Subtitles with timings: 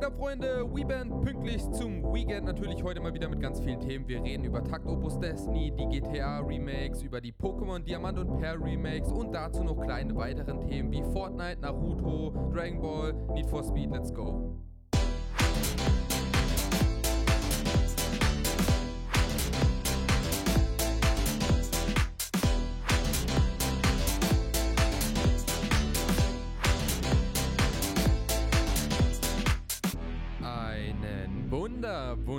[0.00, 0.66] Geht ab, Freunde?
[0.72, 2.46] WeBand pünktlich zum Weekend.
[2.46, 4.08] Natürlich heute mal wieder mit ganz vielen Themen.
[4.08, 8.56] Wir reden über Takt Opus Destiny, die GTA Remakes, über die Pokémon Diamant und Pearl
[8.62, 13.90] Remakes und dazu noch kleine weiteren Themen wie Fortnite, Naruto, Dragon Ball, Need for Speed.
[13.90, 14.56] Let's go.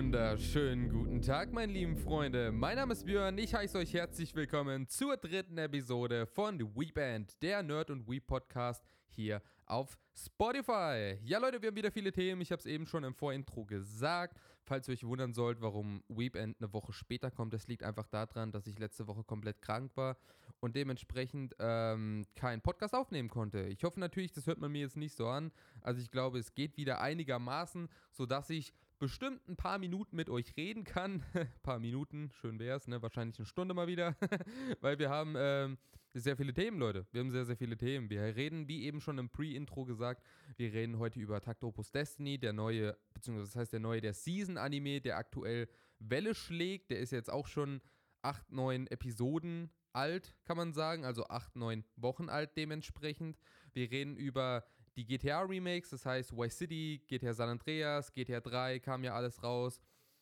[0.03, 2.51] Wunderschönen guten Tag, meine lieben Freunde.
[2.51, 3.37] Mein Name ist Björn.
[3.37, 8.83] Ich heiße euch herzlich willkommen zur dritten Episode von WeBand, der Nerd und We Podcast
[9.09, 11.19] hier auf Spotify.
[11.23, 12.41] Ja, Leute, wir haben wieder viele Themen.
[12.41, 14.39] Ich habe es eben schon im Vorintro gesagt.
[14.63, 18.51] Falls ihr euch wundern sollt, warum WeBand eine Woche später kommt, das liegt einfach daran,
[18.51, 20.17] dass ich letzte Woche komplett krank war
[20.61, 23.67] und dementsprechend ähm, keinen Podcast aufnehmen konnte.
[23.67, 25.51] Ich hoffe natürlich, das hört man mir jetzt nicht so an.
[25.81, 30.55] Also ich glaube, es geht wieder einigermaßen, sodass ich bestimmt ein paar Minuten mit euch
[30.55, 31.25] reden kann.
[31.33, 33.01] ein paar Minuten, schön wär's, ne?
[33.01, 34.15] Wahrscheinlich eine Stunde mal wieder.
[34.79, 35.79] Weil wir haben ähm,
[36.13, 37.07] sehr viele Themen, Leute.
[37.11, 38.11] Wir haben sehr, sehr viele Themen.
[38.11, 40.23] Wir reden, wie eben schon im Pre-Intro gesagt,
[40.55, 45.01] wir reden heute über Taktopus Destiny, der neue, beziehungsweise das heißt der neue, der Season-Anime,
[45.01, 46.91] der aktuell Welle schlägt.
[46.91, 47.81] Der ist jetzt auch schon
[48.21, 53.35] acht, neun Episoden alt, kann man sagen, also acht, neun Wochen alt dementsprechend.
[53.73, 54.63] Wir reden über
[54.95, 59.79] die GTA-Remakes, das heißt Vice City, GTA San Andreas, GTA 3 kam ja alles raus.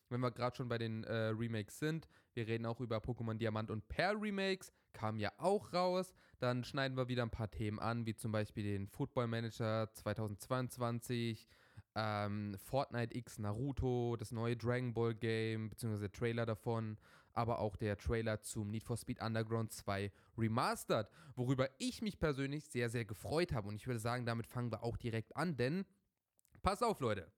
[0.09, 3.69] Wenn wir gerade schon bei den äh, Remakes sind, wir reden auch über Pokémon Diamant
[3.69, 6.13] und Pearl Remakes, kam ja auch raus.
[6.39, 11.47] Dann schneiden wir wieder ein paar Themen an, wie zum Beispiel den Football Manager 2022,
[11.95, 16.97] ähm, Fortnite X Naruto, das neue Dragon Ball Game, beziehungsweise Trailer davon,
[17.39, 22.65] aber auch der Trailer zum Need for Speed Underground 2 Remastered, worüber ich mich persönlich
[22.65, 23.69] sehr, sehr gefreut habe.
[23.69, 25.85] Und ich würde sagen, damit fangen wir auch direkt an, denn
[26.61, 27.31] pass auf, Leute.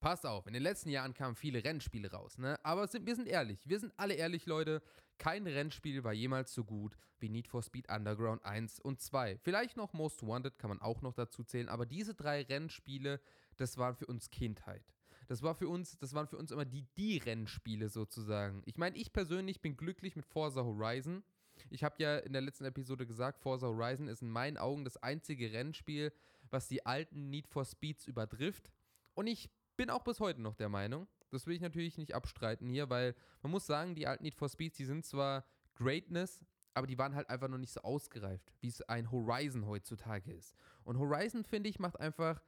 [0.00, 2.58] Passt auf, in den letzten Jahren kamen viele Rennspiele raus, ne?
[2.62, 4.82] Aber sind, wir sind ehrlich, wir sind alle ehrlich, Leute.
[5.16, 9.38] Kein Rennspiel war jemals so gut wie Need for Speed Underground 1 und 2.
[9.38, 13.20] Vielleicht noch Most Wanted kann man auch noch dazu zählen, aber diese drei Rennspiele,
[13.56, 14.82] das waren für uns Kindheit.
[15.26, 18.62] Das war für uns, das waren für uns immer die, die Rennspiele sozusagen.
[18.66, 21.22] Ich meine, ich persönlich bin glücklich mit Forza Horizon.
[21.70, 24.96] Ich habe ja in der letzten Episode gesagt, Forza Horizon ist in meinen Augen das
[24.96, 26.12] einzige Rennspiel,
[26.50, 28.72] was die alten Need for Speeds übertrifft.
[29.14, 31.06] Und ich bin auch bis heute noch der Meinung.
[31.30, 34.48] Das will ich natürlich nicht abstreiten hier, weil man muss sagen, die alten Need for
[34.48, 38.68] Speeds, die sind zwar Greatness, aber die waren halt einfach noch nicht so ausgereift, wie
[38.68, 40.54] es ein Horizon heutzutage ist.
[40.84, 42.40] Und Horizon, finde ich, macht einfach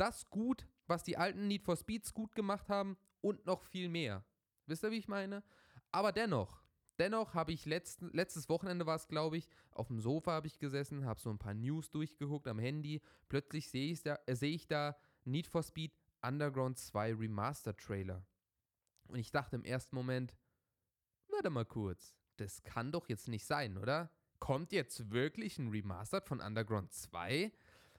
[0.00, 4.24] das gut, was die alten Need for Speeds gut gemacht haben und noch viel mehr.
[4.66, 5.42] Wisst ihr, wie ich meine?
[5.92, 6.62] Aber dennoch,
[6.98, 10.58] dennoch habe ich letzt, letztes Wochenende war es, glaube ich, auf dem Sofa habe ich
[10.58, 13.02] gesessen, habe so ein paar News durchgeguckt am Handy.
[13.28, 18.24] Plötzlich sehe ich, da, äh, seh ich da Need for Speed Underground 2 Remaster Trailer.
[19.08, 20.34] Und ich dachte im ersten Moment,
[21.28, 24.10] warte mal kurz, das kann doch jetzt nicht sein, oder?
[24.38, 27.52] Kommt jetzt wirklich ein Remastered von Underground 2?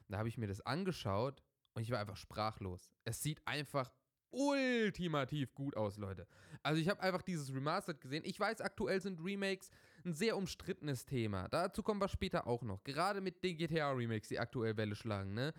[0.07, 1.43] Da habe ich mir das angeschaut
[1.73, 2.89] und ich war einfach sprachlos.
[3.03, 3.91] Es sieht einfach
[4.31, 6.27] ultimativ gut aus, Leute.
[6.63, 8.23] Also ich habe einfach dieses Remastered gesehen.
[8.25, 9.69] Ich weiß, aktuell sind Remakes
[10.05, 11.47] ein sehr umstrittenes Thema.
[11.49, 12.83] Dazu kommen wir später auch noch.
[12.83, 15.53] Gerade mit den GTA-Remakes, die aktuell Welle schlagen, ne?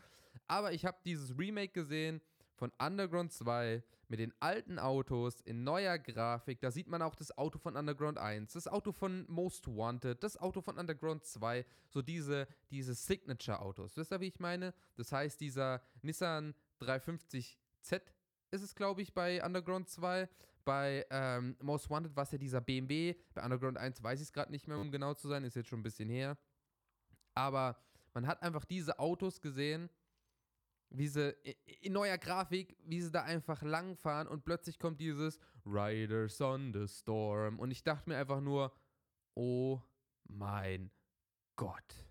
[0.48, 2.20] Aber ich habe dieses Remake gesehen
[2.62, 6.60] von Underground 2 mit den alten Autos in neuer Grafik.
[6.60, 10.36] Da sieht man auch das Auto von Underground 1, das Auto von Most Wanted, das
[10.36, 13.96] Auto von Underground 2, so diese, diese Signature-Autos.
[13.96, 14.74] Wisst ihr, wie ich meine?
[14.94, 17.56] Das heißt, dieser Nissan 350Z
[18.52, 20.28] ist es, glaube ich, bei Underground 2.
[20.64, 23.16] Bei ähm, Most Wanted war es ja dieser BMW.
[23.34, 25.68] Bei Underground 1 weiß ich es gerade nicht mehr, um genau zu sein, ist jetzt
[25.68, 26.38] schon ein bisschen her.
[27.34, 27.76] Aber
[28.14, 29.90] man hat einfach diese Autos gesehen
[30.94, 31.34] wie sie
[31.80, 36.86] in neuer Grafik, wie sie da einfach langfahren und plötzlich kommt dieses Riders on the
[36.86, 38.72] Storm und ich dachte mir einfach nur,
[39.34, 39.80] oh
[40.24, 40.90] mein
[41.56, 42.06] Gott.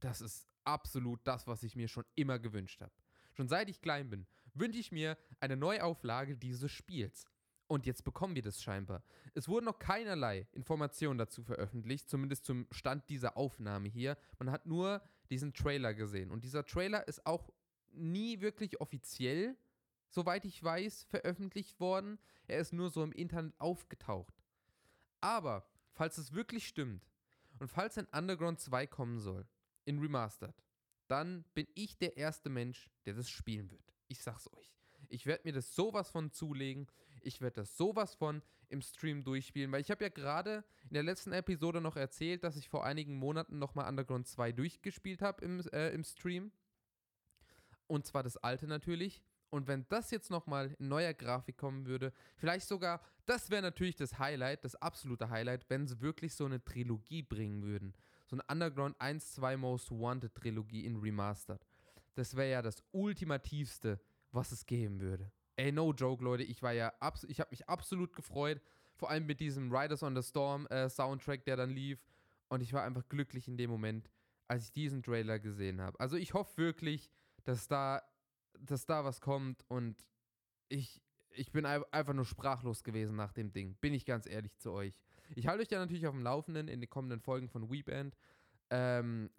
[0.00, 2.92] Das ist absolut das, was ich mir schon immer gewünscht habe.
[3.32, 7.26] Schon seit ich klein bin, wünsche ich mir eine Neuauflage dieses Spiels.
[7.66, 9.02] Und jetzt bekommen wir das scheinbar.
[9.34, 14.16] Es wurden noch keinerlei Informationen dazu veröffentlicht, zumindest zum Stand dieser Aufnahme hier.
[14.38, 16.30] Man hat nur diesen Trailer gesehen.
[16.30, 17.52] Und dieser Trailer ist auch
[17.92, 19.56] nie wirklich offiziell,
[20.08, 22.18] soweit ich weiß, veröffentlicht worden.
[22.46, 24.42] Er ist nur so im Internet aufgetaucht.
[25.20, 27.10] Aber, falls es wirklich stimmt
[27.58, 29.46] und falls ein Underground 2 kommen soll,
[29.84, 30.62] in Remastered,
[31.08, 33.94] dann bin ich der erste Mensch, der das spielen wird.
[34.06, 34.78] Ich sag's euch.
[35.08, 36.86] Ich werde mir das sowas von zulegen.
[37.22, 41.02] Ich werde das sowas von im Stream durchspielen, weil ich habe ja gerade in der
[41.02, 45.60] letzten Episode noch erzählt, dass ich vor einigen Monaten nochmal Underground 2 durchgespielt habe im,
[45.72, 46.52] äh, im Stream.
[47.88, 49.22] Und zwar das alte natürlich.
[49.50, 53.96] Und wenn das jetzt nochmal in neuer Grafik kommen würde, vielleicht sogar, das wäre natürlich
[53.96, 57.94] das Highlight, das absolute Highlight, wenn sie wirklich so eine Trilogie bringen würden.
[58.26, 61.66] So eine Underground 1, 2 Most Wanted Trilogie in Remastered.
[62.14, 63.98] Das wäre ja das ultimativste,
[64.32, 65.32] was es geben würde.
[65.56, 66.92] Ey, no joke, Leute, ich war ja,
[67.26, 68.60] ich habe mich absolut gefreut,
[68.96, 72.04] vor allem mit diesem Riders on the Storm äh, Soundtrack, der dann lief.
[72.48, 74.10] Und ich war einfach glücklich in dem Moment,
[74.46, 75.98] als ich diesen Trailer gesehen habe.
[76.00, 77.10] Also ich hoffe wirklich,
[77.48, 78.02] dass da
[78.60, 79.96] dass da was kommt und
[80.68, 81.00] ich,
[81.30, 83.74] ich bin einfach nur sprachlos gewesen nach dem Ding.
[83.76, 84.94] Bin ich ganz ehrlich zu euch.
[85.34, 88.16] Ich halte euch ja natürlich auf dem Laufenden in den kommenden Folgen von Weeband.
[88.70, 89.30] Ähm,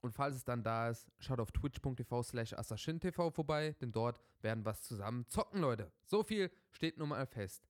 [0.00, 4.66] und falls es dann da ist, schaut auf twitch.tv slash assassin.tv vorbei, denn dort werden
[4.66, 5.92] wir zusammen zocken, Leute.
[6.04, 7.68] So viel steht nun mal fest.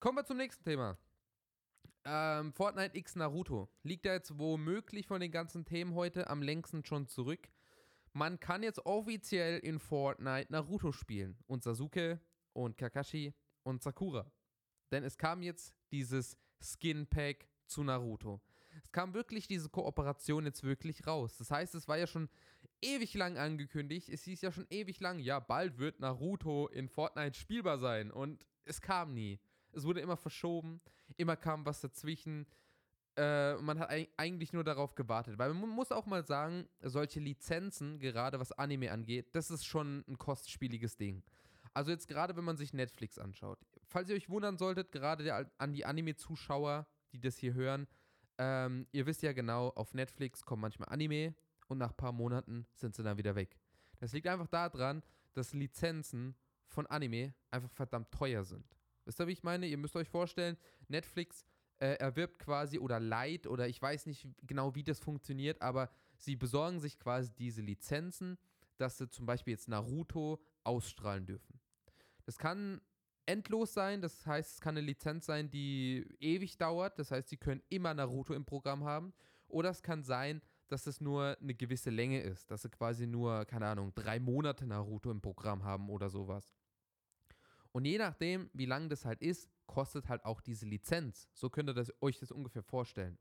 [0.00, 0.98] Kommen wir zum nächsten Thema.
[2.04, 3.68] Ähm, Fortnite X Naruto.
[3.82, 7.48] Liegt da jetzt womöglich von den ganzen Themen heute am längsten schon zurück
[8.12, 11.38] man kann jetzt offiziell in Fortnite Naruto spielen.
[11.46, 12.20] Und Sasuke
[12.52, 14.30] und Kakashi und Sakura.
[14.90, 18.40] Denn es kam jetzt dieses Skin Pack zu Naruto.
[18.82, 21.36] Es kam wirklich diese Kooperation jetzt wirklich raus.
[21.36, 22.28] Das heißt, es war ja schon
[22.80, 24.08] ewig lang angekündigt.
[24.08, 28.10] Es hieß ja schon ewig lang, ja, bald wird Naruto in Fortnite spielbar sein.
[28.10, 29.40] Und es kam nie.
[29.72, 30.80] Es wurde immer verschoben.
[31.16, 32.46] Immer kam was dazwischen
[33.16, 35.38] äh, man hat eigentlich nur darauf gewartet.
[35.38, 40.04] Weil man muss auch mal sagen, solche Lizenzen, gerade was Anime angeht, das ist schon
[40.08, 41.22] ein kostspieliges Ding.
[41.74, 43.58] Also jetzt gerade, wenn man sich Netflix anschaut.
[43.86, 47.86] Falls ihr euch wundern solltet, gerade der, an die Anime-Zuschauer, die das hier hören,
[48.38, 51.34] ähm, ihr wisst ja genau, auf Netflix kommen manchmal Anime
[51.68, 53.56] und nach ein paar Monaten sind sie dann wieder weg.
[53.98, 55.02] Das liegt einfach daran,
[55.34, 56.34] dass Lizenzen
[56.66, 58.64] von Anime einfach verdammt teuer sind.
[59.04, 59.66] Wisst ihr, wie ich meine?
[59.66, 60.56] Ihr müsst euch vorstellen,
[60.88, 61.44] Netflix
[61.80, 66.36] äh, erwirbt quasi oder leiht oder ich weiß nicht genau, wie das funktioniert, aber sie
[66.36, 68.38] besorgen sich quasi diese Lizenzen,
[68.76, 71.58] dass sie zum Beispiel jetzt Naruto ausstrahlen dürfen.
[72.24, 72.80] Das kann
[73.26, 77.36] endlos sein, das heißt, es kann eine Lizenz sein, die ewig dauert, das heißt, sie
[77.36, 79.12] können immer Naruto im Programm haben.
[79.48, 83.44] Oder es kann sein, dass es nur eine gewisse Länge ist, dass sie quasi nur,
[83.46, 86.54] keine Ahnung, drei Monate Naruto im Programm haben oder sowas.
[87.72, 91.28] Und je nachdem, wie lang das halt ist, kostet halt auch diese Lizenz.
[91.32, 93.16] So könnt ihr das, euch das ungefähr vorstellen.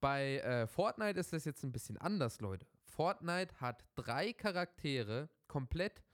[0.00, 2.66] Bei äh, Fortnite ist das jetzt ein bisschen anders, Leute.
[2.84, 6.04] Fortnite hat drei Charaktere, komplett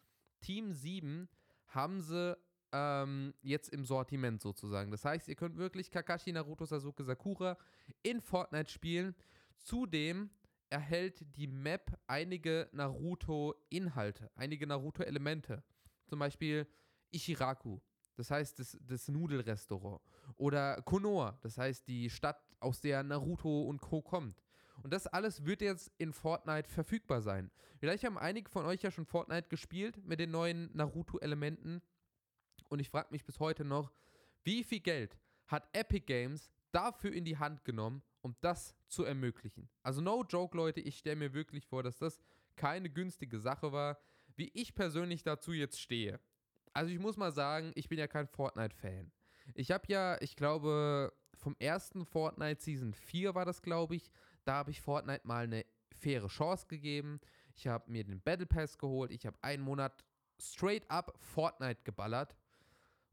[0.41, 1.29] Team 7
[1.67, 2.39] haben sie
[2.73, 4.93] ähm, jetzt im Sortiment sozusagen.
[4.93, 7.59] Das heißt, ihr könnt wirklich Kakashi, Naruto, Sasuke, Sakura
[8.05, 9.17] in Fortnite spielen.
[9.59, 10.31] Zudem
[10.71, 15.65] erhält die Map einige Naruto-Inhalte, einige Naruto-Elemente.
[16.07, 16.67] Zum Beispiel
[17.11, 17.81] Ichiraku,
[18.17, 20.01] das heißt das, das Nudelrestaurant.
[20.37, 24.01] Oder Konoha, das heißt die Stadt, aus der Naruto und Co.
[24.01, 24.43] kommt.
[24.83, 27.51] Und das alles wird jetzt in Fortnite verfügbar sein.
[27.79, 31.83] Vielleicht haben einige von euch ja schon Fortnite gespielt mit den neuen Naruto-Elementen.
[32.69, 33.93] Und ich frage mich bis heute noch,
[34.43, 39.69] wie viel Geld hat Epic Games dafür in die Hand genommen, um das zu ermöglichen?
[39.83, 42.21] Also no joke, Leute, ich stelle mir wirklich vor, dass das
[42.57, 43.99] keine günstige Sache war.
[44.37, 46.19] Wie ich persönlich dazu jetzt stehe,
[46.75, 49.11] also ich muss mal sagen, ich bin ja kein Fortnite-Fan.
[49.55, 54.11] Ich habe ja, ich glaube, vom ersten Fortnite Season 4 war das, glaube ich,
[54.45, 57.21] da habe ich Fortnite mal eine faire Chance gegeben.
[57.55, 59.11] Ich habe mir den Battle Pass geholt.
[59.11, 60.05] Ich habe einen Monat
[60.41, 62.37] straight up Fortnite geballert,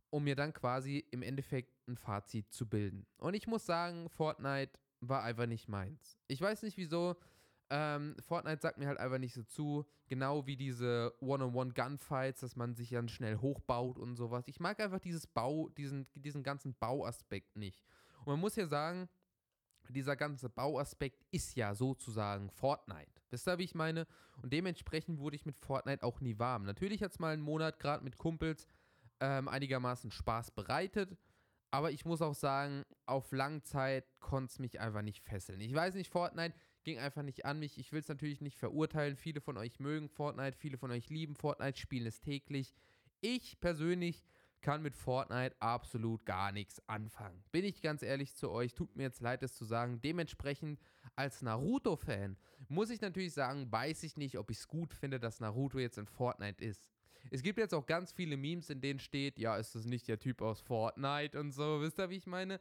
[0.09, 3.05] um mir dann quasi im Endeffekt ein Fazit zu bilden.
[3.17, 6.17] Und ich muss sagen, Fortnite war einfach nicht meins.
[6.27, 7.15] Ich weiß nicht wieso.
[7.73, 12.75] Ähm, Fortnite sagt mir halt einfach nicht so zu, genau wie diese One-on-One-Gunfights, dass man
[12.75, 14.49] sich dann schnell hochbaut und sowas.
[14.49, 17.81] Ich mag einfach dieses Bau, diesen, diesen ganzen Bauaspekt nicht.
[18.19, 19.07] Und man muss ja sagen,
[19.87, 23.21] dieser ganze Bauaspekt ist ja sozusagen Fortnite.
[23.29, 24.05] Wisst ihr, wie ich meine?
[24.41, 26.63] Und dementsprechend wurde ich mit Fortnite auch nie warm.
[26.63, 28.67] Natürlich hat es mal einen Monat gerade mit Kumpels
[29.21, 31.17] ähm, einigermaßen Spaß bereitet.
[31.71, 35.61] Aber ich muss auch sagen, auf Langzeit konnte es mich einfach nicht fesseln.
[35.61, 37.77] Ich weiß nicht, Fortnite, ging einfach nicht an mich.
[37.77, 39.15] Ich will es natürlich nicht verurteilen.
[39.15, 42.73] Viele von euch mögen Fortnite, viele von euch lieben Fortnite, spielen es täglich.
[43.21, 44.23] Ich persönlich
[44.61, 47.43] kann mit Fortnite absolut gar nichts anfangen.
[47.51, 50.01] Bin ich ganz ehrlich zu euch, tut mir jetzt leid, das zu sagen.
[50.01, 50.79] Dementsprechend
[51.15, 52.37] als Naruto-Fan
[52.69, 55.97] muss ich natürlich sagen, weiß ich nicht, ob ich es gut finde, dass Naruto jetzt
[55.97, 56.89] in Fortnite ist.
[57.29, 60.19] Es gibt jetzt auch ganz viele Memes, in denen steht, ja, ist das nicht der
[60.19, 62.59] Typ aus Fortnite und so, wisst ihr, wie ich meine?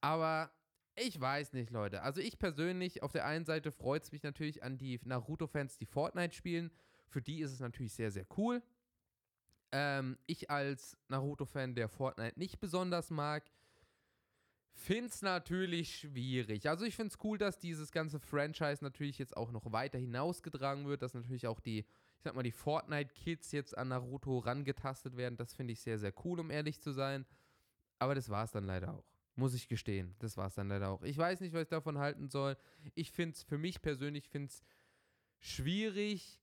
[0.00, 0.50] Aber
[1.00, 2.02] ich weiß nicht, Leute.
[2.02, 5.86] Also ich persönlich, auf der einen Seite freut es mich natürlich an die Naruto-Fans, die
[5.86, 6.70] Fortnite spielen.
[7.08, 8.62] Für die ist es natürlich sehr, sehr cool.
[9.72, 13.44] Ähm, ich als Naruto-Fan, der Fortnite nicht besonders mag,
[14.72, 16.68] finde es natürlich schwierig.
[16.68, 20.86] Also ich finde es cool, dass dieses ganze Franchise natürlich jetzt auch noch weiter hinausgetragen
[20.86, 21.84] wird, dass natürlich auch die
[22.18, 25.36] ich sag mal, die Fortnite-Kids jetzt an Naruto rangetastet werden.
[25.36, 27.24] Das finde ich sehr, sehr cool, um ehrlich zu sein.
[28.00, 29.17] Aber das war es dann leider auch.
[29.38, 30.16] Muss ich gestehen.
[30.18, 31.00] Das war es dann leider auch.
[31.04, 32.56] Ich weiß nicht, was ich davon halten soll.
[32.96, 34.52] Ich finde es, für mich persönlich, finde
[35.38, 36.40] schwierig.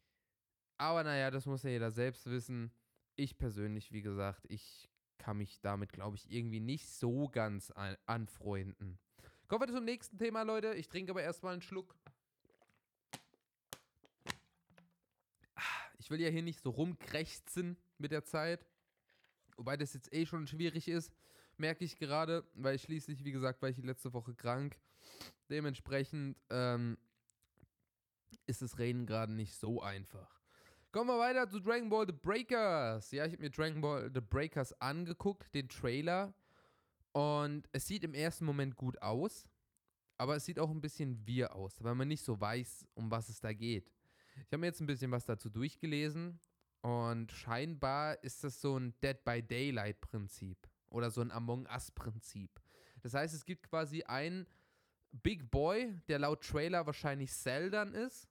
[0.78, 2.72] Aber naja, das muss ja jeder selbst wissen.
[3.18, 7.98] Ich persönlich, wie gesagt, ich kann mich damit, glaube ich, irgendwie nicht so ganz an
[8.06, 8.98] anfreunden.
[9.50, 10.74] Kommen wir zum nächsten Thema, Leute.
[10.76, 11.98] Ich trinke aber erstmal einen Schluck.
[15.98, 18.66] Ich will ja hier nicht so rumkrächzen mit der Zeit.
[19.58, 21.12] Wobei das jetzt eh schon schwierig ist,
[21.60, 24.78] merke ich gerade, weil ich schließlich, wie gesagt, war ich letzte Woche krank.
[25.50, 26.98] Dementsprechend ähm,
[28.48, 30.42] ist das Reden gerade nicht so einfach.
[30.92, 33.12] Kommen wir weiter zu Dragon Ball The Breakers.
[33.12, 36.34] Ja, ich habe mir Dragon Ball The Breakers angeguckt, den Trailer.
[37.12, 39.48] Und es sieht im ersten Moment gut aus,
[40.18, 43.30] aber es sieht auch ein bisschen wir aus, weil man nicht so weiß, um was
[43.30, 43.92] es da geht.
[44.38, 46.40] Ich habe mir jetzt ein bisschen was dazu durchgelesen
[46.82, 50.58] und scheinbar ist das so ein Dead by Daylight Prinzip
[50.90, 52.62] oder so ein Among Us Prinzip.
[53.02, 54.48] Das heißt, es gibt quasi einen
[55.12, 58.30] Big Boy, der laut Trailer wahrscheinlich Cell dann ist.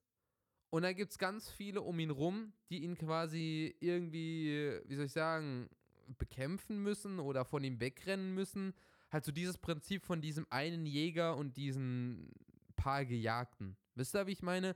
[0.71, 5.07] Und dann gibt es ganz viele um ihn rum, die ihn quasi irgendwie, wie soll
[5.07, 5.71] ich sagen,
[6.19, 8.75] bekämpfen müssen oder von ihm wegrennen müssen.
[9.11, 12.33] Halt so dieses Prinzip von diesem einen Jäger und diesen
[12.75, 13.77] paar Gejagten.
[13.95, 14.75] Wisst ihr, wie ich meine?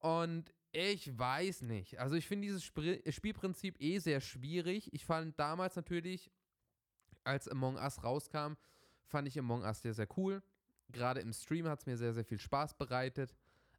[0.00, 1.98] Und ich weiß nicht.
[1.98, 4.92] Also ich finde dieses Sp Spielprinzip eh sehr schwierig.
[4.92, 6.30] Ich fand damals natürlich,
[7.24, 8.54] als Among Us rauskam,
[9.04, 10.42] fand ich Among Us sehr, sehr cool.
[10.88, 13.34] Gerade im Stream hat es mir sehr, sehr viel Spaß bereitet.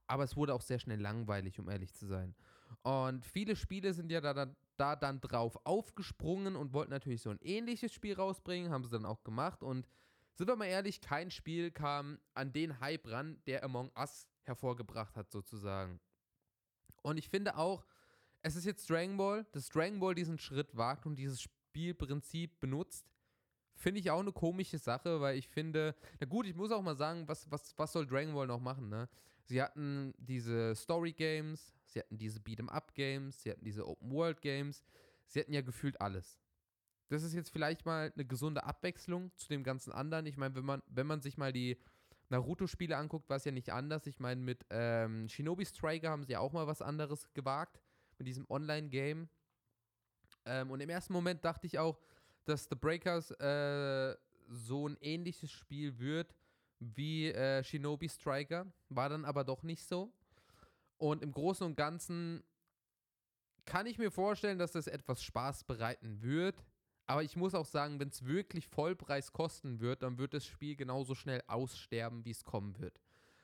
[0.07, 2.35] Aber es wurde auch sehr schnell langweilig, um ehrlich zu sein.
[2.83, 7.29] Und viele Spiele sind ja da, da, da dann drauf aufgesprungen und wollten natürlich so
[7.29, 9.63] ein ähnliches Spiel rausbringen, haben sie dann auch gemacht.
[9.63, 9.87] Und
[10.33, 15.15] sind wir mal ehrlich, kein Spiel kam an den Hype ran, der Among Us hervorgebracht
[15.15, 15.99] hat, sozusagen.
[17.03, 17.85] Und ich finde auch,
[18.41, 23.07] es ist jetzt Dragon Ball, dass Dragon Ball diesen Schritt wagt und dieses Spielprinzip benutzt,
[23.81, 26.95] finde ich auch eine komische Sache, weil ich finde, na gut, ich muss auch mal
[26.95, 29.09] sagen, was, was, was soll Dragon Ball noch machen, ne?
[29.43, 34.11] Sie hatten diese Story Games, sie hatten diese Beat'em Up Games, sie hatten diese Open
[34.11, 34.83] World Games,
[35.27, 36.39] sie hatten ja gefühlt alles.
[37.09, 40.25] Das ist jetzt vielleicht mal eine gesunde Abwechslung zu dem ganzen anderen.
[40.27, 41.77] Ich meine, wenn man, wenn man sich mal die
[42.29, 44.07] Naruto-Spiele anguckt, war es ja nicht anders.
[44.07, 47.81] Ich meine, mit ähm, Shinobi Striker haben sie ja auch mal was anderes gewagt,
[48.17, 49.27] mit diesem Online-Game.
[50.45, 51.99] Ähm, und im ersten Moment dachte ich auch,
[52.45, 54.15] dass The Breakers äh,
[54.47, 56.35] so ein ähnliches Spiel wird
[56.79, 58.65] wie äh, Shinobi Striker.
[58.89, 60.11] War dann aber doch nicht so.
[60.97, 62.43] Und im Großen und Ganzen
[63.65, 66.63] kann ich mir vorstellen, dass das etwas Spaß bereiten wird.
[67.05, 70.75] Aber ich muss auch sagen, wenn es wirklich Vollpreis kosten wird, dann wird das Spiel
[70.75, 72.99] genauso schnell aussterben, wie es kommen wird.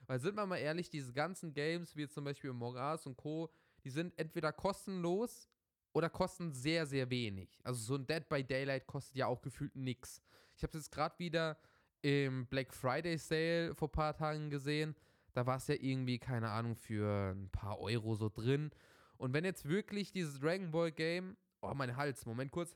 [0.07, 3.51] Weil sind wir mal ehrlich, diese ganzen Games, wie zum Beispiel Moras und Co.,
[3.83, 5.49] die sind entweder kostenlos
[5.93, 7.59] oder kosten sehr, sehr wenig.
[7.63, 10.21] Also so ein Dead by Daylight kostet ja auch gefühlt nichts.
[10.55, 11.57] Ich habe es jetzt gerade wieder
[12.01, 14.95] im Black Friday Sale vor ein paar Tagen gesehen.
[15.33, 18.71] Da war es ja irgendwie, keine Ahnung, für ein paar Euro so drin.
[19.17, 21.37] Und wenn jetzt wirklich dieses Dragon Ball Game.
[21.61, 22.75] Oh, mein Hals, Moment kurz.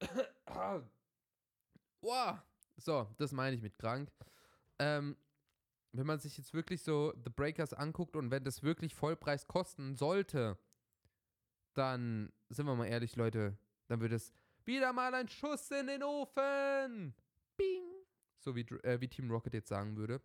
[2.00, 2.38] wow.
[2.76, 4.10] So, das meine ich mit krank.
[4.78, 5.16] Ähm,
[5.92, 9.94] wenn man sich jetzt wirklich so The Breakers anguckt und wenn das wirklich Vollpreis kosten
[9.94, 10.58] sollte,
[11.74, 13.56] dann sind wir mal ehrlich, Leute,
[13.88, 14.32] dann wird es
[14.64, 17.14] wieder mal ein Schuss in den Ofen.
[17.56, 17.82] Bing.
[18.38, 20.20] So wie, äh, wie Team Rocket jetzt sagen würde.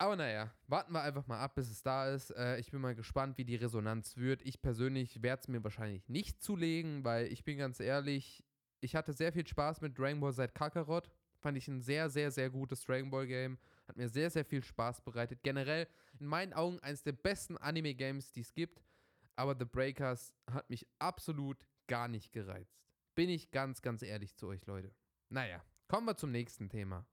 [0.00, 2.30] Aber naja, warten wir einfach mal ab, bis es da ist.
[2.30, 4.42] Äh, ich bin mal gespannt, wie die Resonanz wird.
[4.42, 8.44] Ich persönlich werde es mir wahrscheinlich nicht zulegen, weil ich bin ganz ehrlich,
[8.80, 11.10] ich hatte sehr viel Spaß mit Dragon Ball seit Kakarot.
[11.40, 13.58] Fand ich ein sehr, sehr, sehr gutes Dragon Ball Game.
[13.88, 15.42] Hat mir sehr, sehr viel Spaß bereitet.
[15.42, 15.88] Generell
[16.20, 18.80] in meinen Augen eines der besten Anime-Games, die es gibt
[19.38, 22.76] aber The Breakers hat mich absolut gar nicht gereizt.
[23.14, 24.92] Bin ich ganz, ganz ehrlich zu euch, Leute.
[25.28, 27.06] Naja, kommen wir zum nächsten Thema.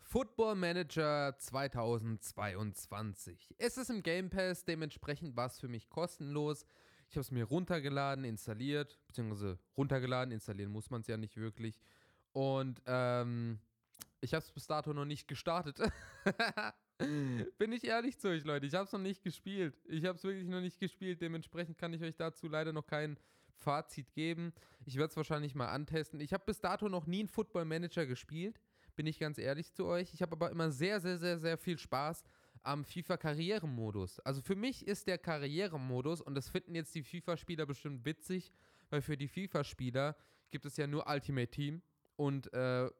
[0.00, 3.54] Football Manager 2022.
[3.58, 6.64] Es ist im Game Pass, dementsprechend war es für mich kostenlos.
[7.10, 11.78] Ich habe es mir runtergeladen, installiert, beziehungsweise runtergeladen, installieren muss man es ja nicht wirklich.
[12.32, 13.60] Und ähm,
[14.22, 15.78] ich habe es bis dato noch nicht gestartet.
[17.58, 18.66] Bin ich ehrlich zu euch, Leute.
[18.66, 19.74] Ich habe es noch nicht gespielt.
[19.86, 21.20] Ich habe es wirklich noch nicht gespielt.
[21.20, 23.18] Dementsprechend kann ich euch dazu leider noch kein
[23.56, 24.52] Fazit geben.
[24.84, 26.20] Ich werde es wahrscheinlich mal antesten.
[26.20, 28.60] Ich habe bis dato noch nie einen Football Manager gespielt.
[28.94, 30.14] Bin ich ganz ehrlich zu euch.
[30.14, 32.24] Ich habe aber immer sehr, sehr, sehr, sehr viel Spaß
[32.62, 34.20] am FIFA-Karrieremodus.
[34.20, 38.52] Also für mich ist der Karrieremodus, und das finden jetzt die FIFA-Spieler bestimmt witzig,
[38.90, 40.16] weil für die FIFA-Spieler
[40.50, 41.82] gibt es ja nur Ultimate Team
[42.16, 42.90] und äh,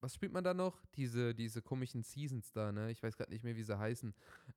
[0.00, 0.82] was spielt man da noch?
[0.96, 2.90] Diese, diese komischen Seasons da, ne?
[2.90, 4.14] Ich weiß gerade nicht mehr, wie sie heißen.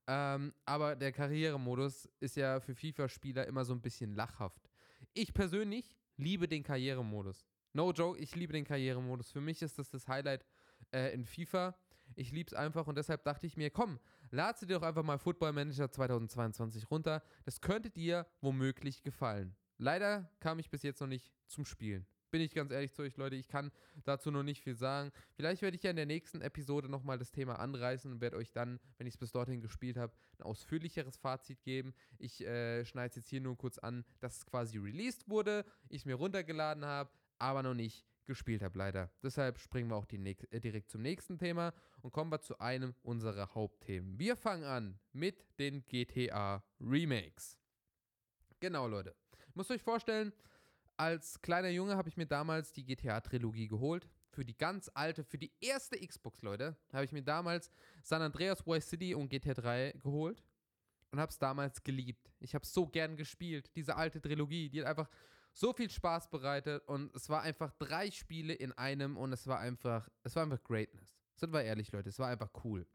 [0.07, 4.69] Ähm, aber der Karrieremodus ist ja für FIFA-Spieler immer so ein bisschen lachhaft.
[5.13, 7.45] Ich persönlich liebe den Karrieremodus.
[7.73, 9.31] No joke, ich liebe den Karrieremodus.
[9.31, 10.45] Für mich ist das das Highlight
[10.91, 11.75] äh, in FIFA.
[12.15, 15.17] Ich liebe es einfach und deshalb dachte ich mir, komm, lad dir doch einfach mal
[15.17, 17.23] Football Manager 2022 runter.
[17.45, 19.55] Das könnte dir womöglich gefallen.
[19.77, 22.05] Leider kam ich bis jetzt noch nicht zum Spielen.
[22.33, 23.71] Bin ich ganz ehrlich zu euch, Leute, ich kann
[24.05, 25.11] dazu noch nicht viel sagen.
[25.35, 28.51] Vielleicht werde ich ja in der nächsten Episode nochmal das Thema anreißen und werde euch
[28.51, 31.93] dann, wenn ich es bis dorthin gespielt habe, ein ausführlicheres Fazit geben.
[32.17, 36.01] Ich äh, schneide es jetzt hier nur kurz an, dass es quasi released wurde, ich
[36.01, 39.11] es mir runtergeladen habe, aber noch nicht gespielt habe, leider.
[39.21, 41.71] Deshalb springen wir auch äh, direkt zum nächsten Thema
[42.01, 44.17] und kommen wir zu einem unserer Hauptthemen.
[44.17, 47.59] Wir fangen an mit den GTA Remakes.
[48.59, 49.15] Genau, Leute.
[49.53, 50.33] Müsst euch vorstellen,
[50.97, 54.07] als kleiner Junge habe ich mir damals die GTA-Trilogie geholt.
[54.31, 57.69] Für die ganz alte, für die erste Xbox, Leute, habe ich mir damals
[58.01, 60.43] San Andreas, Vice City und GTA 3 geholt
[61.12, 62.31] und habe es damals geliebt.
[62.39, 63.69] Ich habe es so gern gespielt.
[63.75, 65.09] Diese alte Trilogie, die hat einfach
[65.51, 69.59] so viel Spaß bereitet und es war einfach drei Spiele in einem und es war
[69.59, 71.15] einfach, es war einfach Greatness.
[71.35, 72.88] Sind wir ehrlich, Leute, es war einfach cool.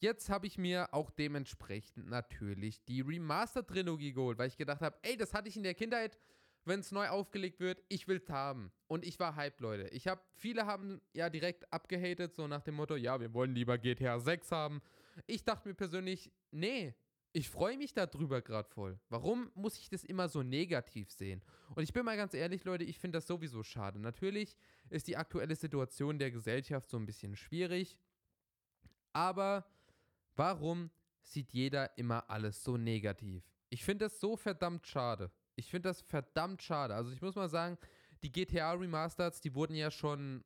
[0.00, 5.16] Jetzt habe ich mir auch dementsprechend natürlich die Remaster-Trilogie geholt, weil ich gedacht habe, ey,
[5.16, 6.18] das hatte ich in der Kindheit,
[6.64, 8.72] wenn es neu aufgelegt wird, ich will es haben.
[8.86, 9.88] Und ich war hype, Leute.
[9.88, 13.78] Ich habe, viele haben ja direkt abgehatet, so nach dem Motto, ja, wir wollen lieber
[13.78, 14.80] GTA 6 haben.
[15.26, 16.94] Ich dachte mir persönlich, nee,
[17.32, 18.98] ich freue mich darüber gerade voll.
[19.08, 21.42] Warum muss ich das immer so negativ sehen?
[21.74, 23.98] Und ich bin mal ganz ehrlich, Leute, ich finde das sowieso schade.
[23.98, 24.56] Natürlich
[24.88, 27.98] ist die aktuelle Situation der Gesellschaft so ein bisschen schwierig.
[29.12, 29.66] Aber
[30.36, 30.90] warum
[31.22, 33.50] sieht jeder immer alles so negativ?
[33.68, 35.32] Ich finde das so verdammt schade.
[35.56, 36.94] Ich finde das verdammt schade.
[36.94, 37.78] Also ich muss mal sagen,
[38.22, 40.44] die GTA Remasters, die wurden ja schon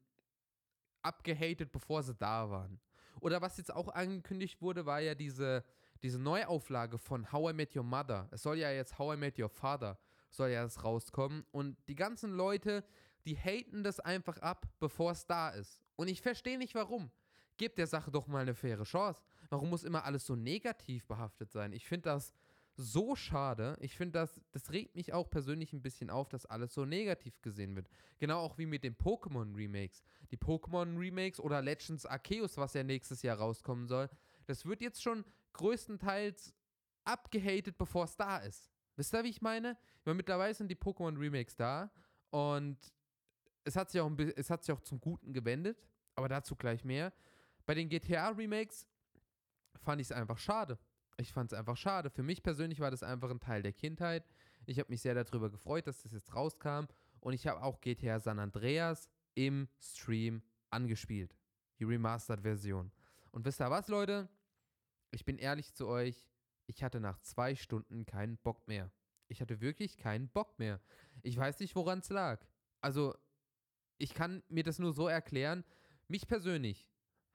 [1.02, 2.80] abgehatet, bevor sie da waren.
[3.20, 5.64] Oder was jetzt auch angekündigt wurde, war ja diese
[6.02, 9.38] diese Neuauflage von How I Met Your Mother, es soll ja jetzt How I Met
[9.38, 9.98] Your Father,
[10.30, 11.44] soll ja jetzt rauskommen.
[11.50, 12.84] Und die ganzen Leute,
[13.24, 15.82] die haten das einfach ab, bevor es da ist.
[15.96, 17.10] Und ich verstehe nicht warum.
[17.56, 19.20] Gebt der Sache doch mal eine faire Chance.
[19.50, 21.72] Warum muss immer alles so negativ behaftet sein?
[21.72, 22.32] Ich finde das
[22.78, 23.76] so schade.
[23.80, 27.42] Ich finde das, das regt mich auch persönlich ein bisschen auf, dass alles so negativ
[27.42, 27.88] gesehen wird.
[28.18, 30.04] Genau auch wie mit den Pokémon-Remakes.
[30.30, 34.08] Die Pokémon-Remakes oder Legends Arceus, was ja nächstes Jahr rauskommen soll,
[34.46, 36.54] das wird jetzt schon größtenteils
[37.04, 38.70] abgehatet, bevor es da ist.
[38.94, 39.76] Wisst ihr, wie ich meine?
[40.04, 41.90] Weil mittlerweile sind die Pokémon-Remakes da
[42.30, 42.78] und
[43.64, 47.12] es hat, sich auch es hat sich auch zum Guten gewendet, aber dazu gleich mehr.
[47.66, 48.86] Bei den GTA-Remakes
[49.82, 50.78] fand ich es einfach schade.
[51.18, 52.10] Ich fand es einfach schade.
[52.10, 54.24] Für mich persönlich war das einfach ein Teil der Kindheit.
[54.66, 56.86] Ich habe mich sehr darüber gefreut, dass das jetzt rauskam.
[57.20, 61.36] Und ich habe auch GTA San Andreas im Stream angespielt.
[61.80, 62.92] Die Remastered-Version.
[63.32, 64.28] Und wisst ihr was, Leute?
[65.10, 66.26] ich bin ehrlich zu euch,
[66.66, 68.90] ich hatte nach zwei Stunden keinen Bock mehr.
[69.28, 70.80] Ich hatte wirklich keinen Bock mehr.
[71.22, 72.44] Ich weiß nicht, woran es lag.
[72.80, 73.14] Also,
[73.98, 75.64] ich kann mir das nur so erklären.
[76.08, 76.88] Mich persönlich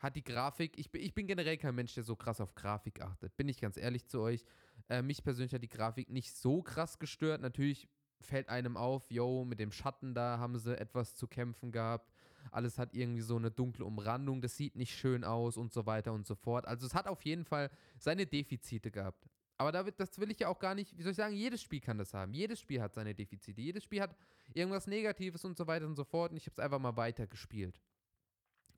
[0.03, 3.01] hat die Grafik, ich bin, ich bin generell kein Mensch, der so krass auf Grafik
[3.01, 3.35] achtet.
[3.37, 4.43] Bin ich ganz ehrlich zu euch.
[4.89, 7.41] Äh, mich persönlich hat die Grafik nicht so krass gestört.
[7.41, 7.87] Natürlich
[8.19, 12.11] fällt einem auf, yo, mit dem Schatten da haben sie etwas zu kämpfen gehabt.
[12.51, 16.11] Alles hat irgendwie so eine dunkle Umrandung, das sieht nicht schön aus und so weiter
[16.11, 16.67] und so fort.
[16.67, 19.29] Also es hat auf jeden Fall seine Defizite gehabt.
[19.57, 21.79] Aber David, das will ich ja auch gar nicht, wie soll ich sagen, jedes Spiel
[21.79, 22.33] kann das haben.
[22.33, 23.61] Jedes Spiel hat seine Defizite.
[23.61, 24.15] Jedes Spiel hat
[24.53, 26.31] irgendwas Negatives und so weiter und so fort.
[26.31, 27.79] Und ich habe es einfach mal weiter gespielt.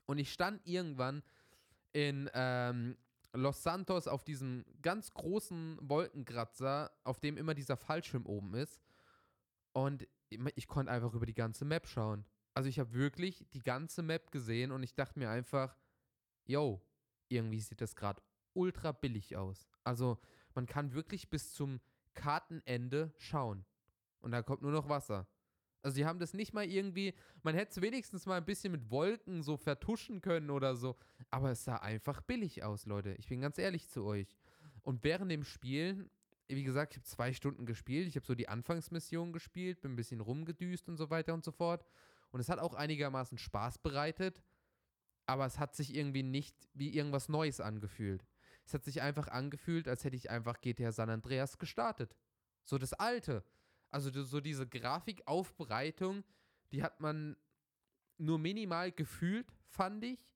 [0.06, 1.22] Und ich stand irgendwann
[1.92, 2.96] in ähm,
[3.32, 8.80] Los Santos auf diesem ganz großen Wolkenkratzer, auf dem immer dieser Fallschirm oben ist.
[9.72, 12.24] Und ich konnte einfach über die ganze Map schauen.
[12.54, 15.76] Also ich habe wirklich die ganze Map gesehen und ich dachte mir einfach,
[16.46, 16.80] yo,
[17.28, 18.22] irgendwie sieht das gerade
[18.54, 19.68] ultra billig aus.
[19.84, 20.18] Also
[20.54, 21.80] man kann wirklich bis zum
[22.14, 23.66] Kartenende schauen.
[24.20, 25.26] Und da kommt nur noch Wasser.
[25.86, 28.90] Also sie haben das nicht mal irgendwie, man hätte es wenigstens mal ein bisschen mit
[28.90, 30.96] Wolken so vertuschen können oder so.
[31.30, 33.14] Aber es sah einfach billig aus, Leute.
[33.20, 34.36] Ich bin ganz ehrlich zu euch.
[34.82, 36.10] Und während dem Spielen,
[36.48, 38.08] wie gesagt, ich habe zwei Stunden gespielt.
[38.08, 41.52] Ich habe so die Anfangsmission gespielt, bin ein bisschen rumgedüst und so weiter und so
[41.52, 41.86] fort.
[42.32, 44.42] Und es hat auch einigermaßen Spaß bereitet,
[45.26, 48.26] aber es hat sich irgendwie nicht wie irgendwas Neues angefühlt.
[48.64, 52.16] Es hat sich einfach angefühlt, als hätte ich einfach GTA San Andreas gestartet.
[52.64, 53.44] So das alte.
[53.96, 56.22] Also so diese Grafikaufbereitung,
[56.70, 57.34] die hat man
[58.18, 60.34] nur minimal gefühlt, fand ich.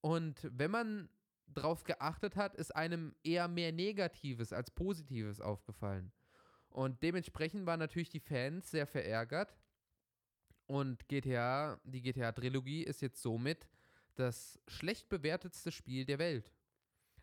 [0.00, 1.10] Und wenn man
[1.46, 6.10] drauf geachtet hat, ist einem eher mehr Negatives als Positives aufgefallen.
[6.70, 9.54] Und dementsprechend waren natürlich die Fans sehr verärgert,
[10.66, 13.68] Und GTA, die GTA-Trilogie ist jetzt somit
[14.14, 16.50] das schlecht bewertetste Spiel der Welt.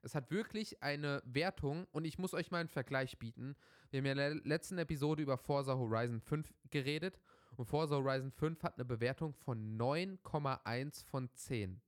[0.04, 3.56] Es hat wirklich eine Wertung und ich muss euch mal einen Vergleich bieten.
[3.92, 7.20] Wir haben ja in der letzten Episode über Forza Horizon 5 geredet
[7.58, 11.82] und Forza Horizon 5 hat eine Bewertung von 9,1 von 10.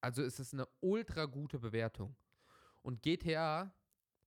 [0.00, 2.16] Also ist es eine ultra gute Bewertung.
[2.80, 3.70] Und GTA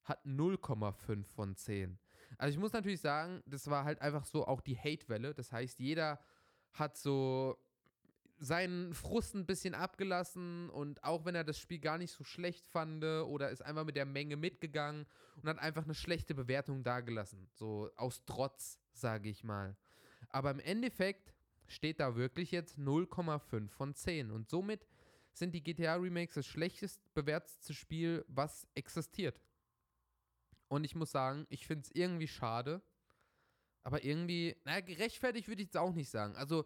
[0.04, 1.98] hat 0,5 von 10.
[2.38, 5.34] Also ich muss natürlich sagen, das war halt einfach so auch die Hate-Welle.
[5.34, 6.20] Das heißt, jeder
[6.74, 7.58] hat so
[8.40, 12.66] seinen Frust ein bisschen abgelassen und auch wenn er das Spiel gar nicht so schlecht
[12.68, 17.50] fand oder ist einfach mit der Menge mitgegangen und hat einfach eine schlechte Bewertung dagelassen.
[17.54, 19.76] So aus Trotz, sage ich mal.
[20.30, 21.34] Aber im Endeffekt
[21.68, 24.88] steht da wirklich jetzt 0,5 von 10 und somit
[25.34, 29.40] sind die GTA Remakes das schlechtest bewertete Spiel, was existiert.
[30.68, 32.82] Und ich muss sagen, ich finde es irgendwie schade.
[33.84, 36.36] Aber irgendwie, naja, gerechtfertigt würde ich es auch nicht sagen.
[36.36, 36.66] Also,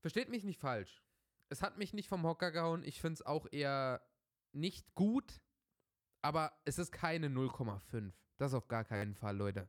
[0.00, 1.02] versteht mich nicht falsch.
[1.48, 2.82] Es hat mich nicht vom Hocker gehauen.
[2.84, 4.00] Ich finde es auch eher
[4.52, 5.40] nicht gut.
[6.22, 8.12] Aber es ist keine 0,5.
[8.36, 9.68] Das auf gar keinen Fall, Leute.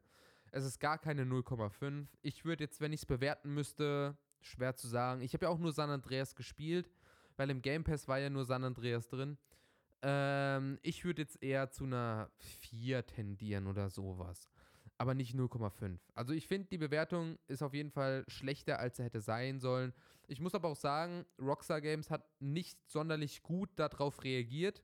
[0.52, 2.08] Es ist gar keine 0,5.
[2.22, 5.22] Ich würde jetzt, wenn ich es bewerten müsste, schwer zu sagen.
[5.22, 6.92] Ich habe ja auch nur San Andreas gespielt,
[7.38, 9.38] weil im Game Pass war ja nur San Andreas drin.
[10.02, 14.50] Ähm, ich würde jetzt eher zu einer 4 tendieren oder sowas.
[14.98, 16.00] Aber nicht 0,5.
[16.14, 19.94] Also ich finde, die Bewertung ist auf jeden Fall schlechter, als sie hätte sein sollen.
[20.32, 24.82] Ich muss aber auch sagen, Rockstar Games hat nicht sonderlich gut darauf reagiert.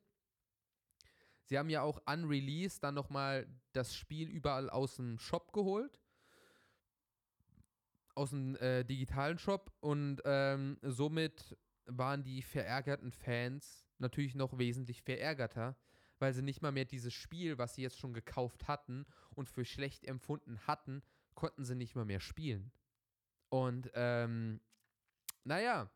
[1.45, 6.01] Sie haben ja auch unreleased dann nochmal das Spiel überall aus dem Shop geholt.
[8.13, 9.71] Aus dem äh, digitalen Shop.
[9.79, 15.77] Und ähm, somit waren die verärgerten Fans natürlich noch wesentlich verärgerter,
[16.19, 19.63] weil sie nicht mal mehr dieses Spiel, was sie jetzt schon gekauft hatten und für
[19.63, 21.03] schlecht empfunden hatten,
[21.35, 22.73] konnten sie nicht mal mehr spielen.
[23.47, 24.59] Und ähm,
[25.47, 25.89] naja,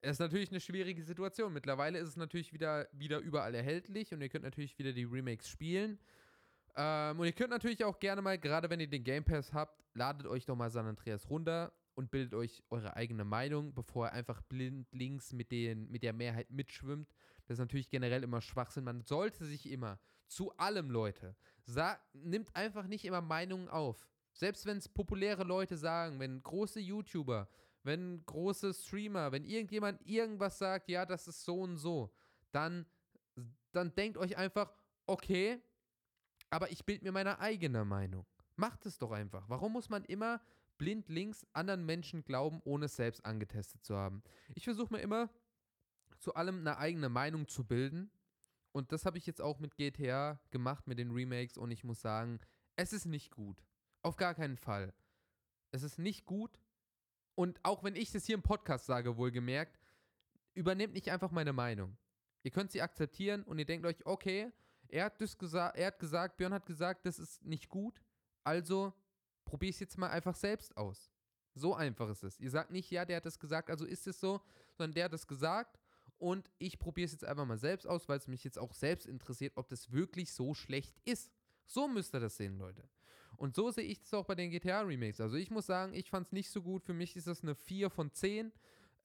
[0.00, 1.52] es ist natürlich eine schwierige Situation.
[1.52, 5.48] Mittlerweile ist es natürlich wieder, wieder überall erhältlich und ihr könnt natürlich wieder die Remakes
[5.48, 5.98] spielen.
[6.76, 9.82] Ähm, und ihr könnt natürlich auch gerne mal, gerade wenn ihr den Game Pass habt,
[9.94, 14.12] ladet euch doch mal San Andreas runter und bildet euch eure eigene Meinung, bevor ihr
[14.12, 17.08] einfach blind links mit, den, mit der Mehrheit mitschwimmt.
[17.46, 18.84] Das ist natürlich generell immer Schwachsinn.
[18.84, 21.36] Man sollte sich immer zu allem, Leute,
[22.12, 24.06] nimmt einfach nicht immer Meinungen auf.
[24.32, 27.48] Selbst wenn es populäre Leute sagen, wenn große YouTuber,
[27.84, 32.12] wenn große Streamer, wenn irgendjemand irgendwas sagt, ja, das ist so und so,
[32.50, 32.86] dann,
[33.72, 34.72] dann denkt euch einfach,
[35.06, 35.62] okay,
[36.50, 38.26] aber ich bilde mir meine eigene Meinung.
[38.56, 39.48] Macht es doch einfach.
[39.48, 40.40] Warum muss man immer
[40.78, 44.22] blind links anderen Menschen glauben, ohne es selbst angetestet zu haben?
[44.54, 45.30] Ich versuche mir immer
[46.18, 48.10] zu allem eine eigene Meinung zu bilden.
[48.72, 51.58] Und das habe ich jetzt auch mit GTA gemacht, mit den Remakes.
[51.58, 52.40] Und ich muss sagen,
[52.76, 53.64] es ist nicht gut.
[54.02, 54.94] Auf gar keinen Fall.
[55.70, 56.60] Es ist nicht gut.
[57.34, 59.78] Und auch wenn ich das hier im Podcast sage, wohlgemerkt,
[60.54, 61.96] übernehmt nicht einfach meine Meinung.
[62.42, 64.52] Ihr könnt sie akzeptieren und ihr denkt euch, okay,
[64.88, 68.00] er hat, das gesa er hat gesagt, Björn hat gesagt, das ist nicht gut.
[68.44, 68.92] Also
[69.44, 71.10] probiere ich es jetzt mal einfach selbst aus.
[71.54, 72.38] So einfach ist es.
[72.38, 74.40] Ihr sagt nicht, ja, der hat es gesagt, also ist es so,
[74.72, 75.78] sondern der hat es gesagt
[76.18, 79.06] und ich probiere es jetzt einfach mal selbst aus, weil es mich jetzt auch selbst
[79.06, 81.32] interessiert, ob das wirklich so schlecht ist.
[81.66, 82.88] So müsst ihr das sehen, Leute.
[83.36, 85.20] Und so sehe ich das auch bei den GTA-Remakes.
[85.20, 86.84] Also ich muss sagen, ich fand es nicht so gut.
[86.84, 88.52] Für mich ist das eine 4 von 10.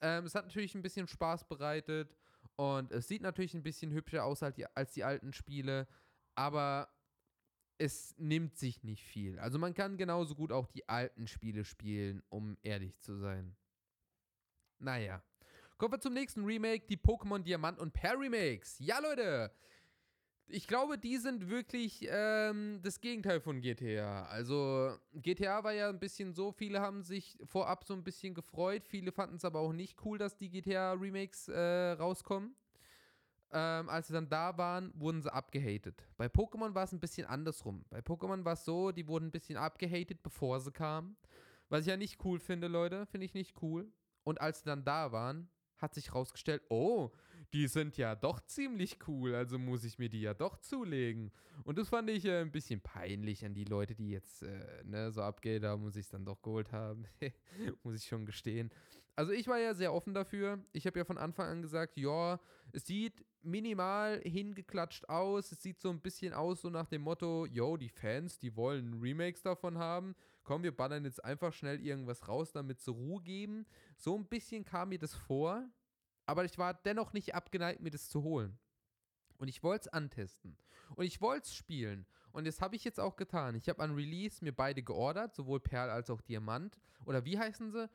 [0.02, 2.16] Ähm, es hat natürlich ein bisschen Spaß bereitet
[2.56, 5.88] und es sieht natürlich ein bisschen hübscher aus als die, als die alten Spiele,
[6.36, 6.90] aber
[7.78, 9.40] es nimmt sich nicht viel.
[9.40, 13.56] Also man kann genauso gut auch die alten Spiele spielen, um ehrlich zu sein.
[14.80, 15.24] Naja.
[15.78, 18.80] Kommen wir zum nächsten Remake, die Pokémon Diamant und Perl Remakes.
[18.80, 19.50] Ja, Leute,
[20.50, 24.24] ich glaube, die sind wirklich ähm, das Gegenteil von GTA.
[24.26, 28.88] Also GTA war ja ein bisschen so, viele haben sich vorab so ein bisschen gefreut,
[28.88, 32.56] viele fanden es aber auch nicht cool, dass die GTA-Remakes äh, rauskommen.
[33.52, 36.04] Ähm, als sie dann da waren, wurden sie abgehatet.
[36.18, 37.84] Bei Pokémon war es ein bisschen andersrum.
[37.90, 41.18] Bei Pokémon war es so, die wurden ein bisschen abgehatet, bevor sie kamen.
[41.70, 43.92] Was ich ja nicht cool finde, Leute, finde ich nicht cool.
[44.24, 47.12] Und als sie dann da waren, hat sich rausgestellt, oh,
[47.54, 51.32] die sind ja doch ziemlich cool, also muss ich mir die ja doch zulegen.
[51.64, 55.12] Und das fand ich äh, ein bisschen peinlich an die Leute, die jetzt äh, ne,
[55.12, 57.06] so abgeht haben und sich es dann doch geholt haben.
[57.84, 58.70] muss ich schon gestehen.
[59.16, 60.64] Also ich war ja sehr offen dafür.
[60.72, 62.40] Ich habe ja von Anfang an gesagt, ja,
[62.72, 65.52] es sieht minimal hingeklatscht aus.
[65.52, 69.02] Es sieht so ein bisschen aus, so nach dem Motto, yo, die Fans, die wollen
[69.02, 70.16] Remakes davon haben.
[70.44, 73.66] Komm, wir ballern jetzt einfach schnell irgendwas raus, damit sie Ruhe geben.
[73.98, 75.68] So ein bisschen kam mir das vor.
[76.30, 78.58] Aber ich war dennoch nicht abgeneigt, mir das zu holen.
[79.38, 80.58] Und ich wollte es antesten.
[80.96, 82.06] Und ich wollte es spielen.
[82.32, 83.56] Und das habe ich jetzt auch getan.
[83.56, 86.78] Ich habe an Release mir beide geordert, sowohl Perl als auch Diamant.
[87.06, 87.90] Oder wie heißen sie?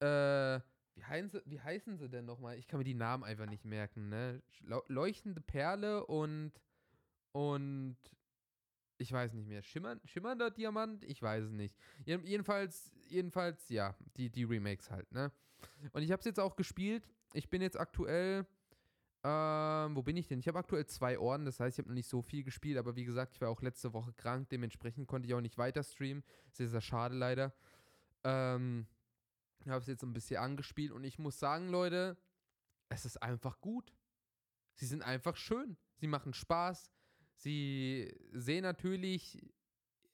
[0.00, 0.60] äh,
[0.94, 2.58] wie heißen sie, wie heißen sie denn nochmal?
[2.58, 4.42] Ich kann mir die Namen einfach nicht merken, ne?
[4.88, 6.52] Leuchtende Perle und,
[7.32, 7.96] und,
[8.98, 11.04] ich weiß nicht mehr, Schimmern, schimmernder Diamant?
[11.04, 11.76] Ich weiß es nicht.
[12.04, 15.32] Jedenfalls, jedenfalls, ja, die, die Remakes halt, ne?
[15.92, 17.08] Und ich habe es jetzt auch gespielt.
[17.32, 18.46] Ich bin jetzt aktuell,
[19.22, 20.40] ähm, wo bin ich denn?
[20.40, 22.96] Ich habe aktuell zwei Orden, das heißt, ich habe noch nicht so viel gespielt, aber
[22.96, 26.24] wie gesagt, ich war auch letzte Woche krank, dementsprechend konnte ich auch nicht weiter streamen.
[26.50, 27.52] Sehr, sehr schade leider.
[28.24, 28.86] Ähm,
[29.66, 32.16] habe es jetzt ein bisschen angespielt und ich muss sagen, Leute,
[32.88, 33.92] es ist einfach gut.
[34.74, 35.76] Sie sind einfach schön.
[35.96, 36.90] Sie machen Spaß.
[37.34, 39.42] Sie sehen natürlich,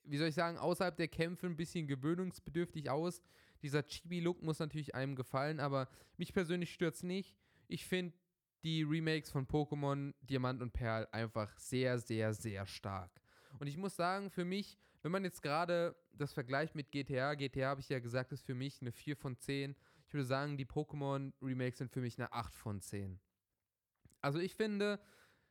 [0.04, 3.22] wie soll ich sagen, außerhalb der Kämpfe ein bisschen gewöhnungsbedürftig aus.
[3.64, 7.36] Dieser Chibi-Look muss natürlich einem gefallen, aber mich persönlich stört es nicht.
[7.66, 8.16] Ich finde
[8.62, 13.10] die Remakes von Pokémon Diamant und Perl einfach sehr, sehr, sehr stark.
[13.58, 17.68] Und ich muss sagen, für mich wenn man jetzt gerade das vergleicht mit GTA, GTA
[17.68, 19.76] habe ich ja gesagt, ist für mich eine 4 von 10.
[20.06, 23.20] Ich würde sagen, die Pokémon-Remakes sind für mich eine 8 von 10.
[24.22, 24.98] Also ich finde,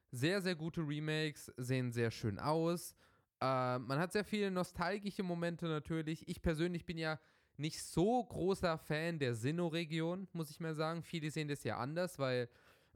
[0.09, 2.95] sehr, sehr gute Remakes sehen sehr schön aus.
[3.41, 6.27] Äh, man hat sehr viele nostalgische Momente natürlich.
[6.27, 7.19] Ich persönlich bin ja
[7.57, 11.03] nicht so großer Fan der Sinnoh-Region, muss ich mal sagen.
[11.03, 12.49] Viele sehen das ja anders, weil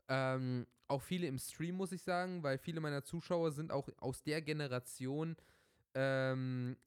[0.07, 4.23] ähm, auch viele im Stream, muss ich sagen, weil viele meiner Zuschauer sind auch aus
[4.23, 5.35] der Generation,
[5.93, 6.77] ähm,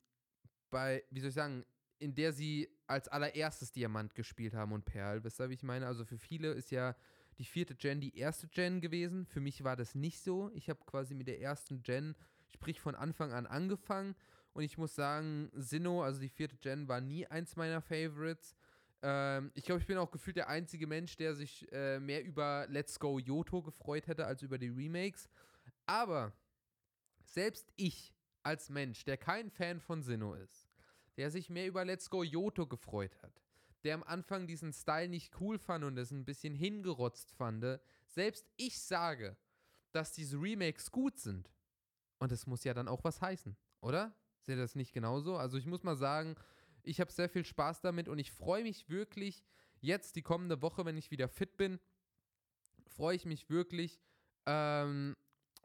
[0.71, 1.65] bei, wie soll ich sagen,
[1.99, 5.23] in der sie als allererstes Diamant gespielt haben und Perl.
[5.23, 5.87] Wie ich meine?
[5.87, 6.97] Also für viele ist ja
[7.39, 9.27] die vierte Gen die erste Gen gewesen.
[9.27, 10.51] Für mich war das nicht so.
[10.55, 12.15] Ich habe quasi mit der ersten Gen,
[12.49, 14.17] sprich von Anfang an angefangen.
[14.53, 18.55] Und ich muss sagen, Sinnoh, also die vierte Gen, war nie eins meiner Favorites.
[19.03, 22.67] Ähm, ich glaube, ich bin auch gefühlt der einzige Mensch, der sich äh, mehr über
[22.69, 25.29] Let's Go Yoto gefreut hätte als über die Remakes.
[25.87, 26.33] Aber
[27.25, 30.69] selbst ich als Mensch, der kein Fan von Sinnoh ist,
[31.17, 33.43] der sich mehr über Let's Go Yoto gefreut hat,
[33.85, 37.65] der am Anfang diesen Style nicht cool fand und es ein bisschen hingerotzt fand,
[38.07, 39.37] selbst ich sage,
[39.93, 41.51] dass diese Remakes gut sind.
[42.19, 44.15] Und das muss ja dann auch was heißen, oder?
[44.49, 45.37] Ihr das nicht genauso?
[45.37, 46.37] Also ich muss mal sagen,
[46.83, 49.45] ich habe sehr viel Spaß damit und ich freue mich wirklich
[49.81, 51.79] jetzt die kommende Woche, wenn ich wieder fit bin,
[52.87, 54.01] freue ich mich wirklich,
[54.47, 55.17] ähm,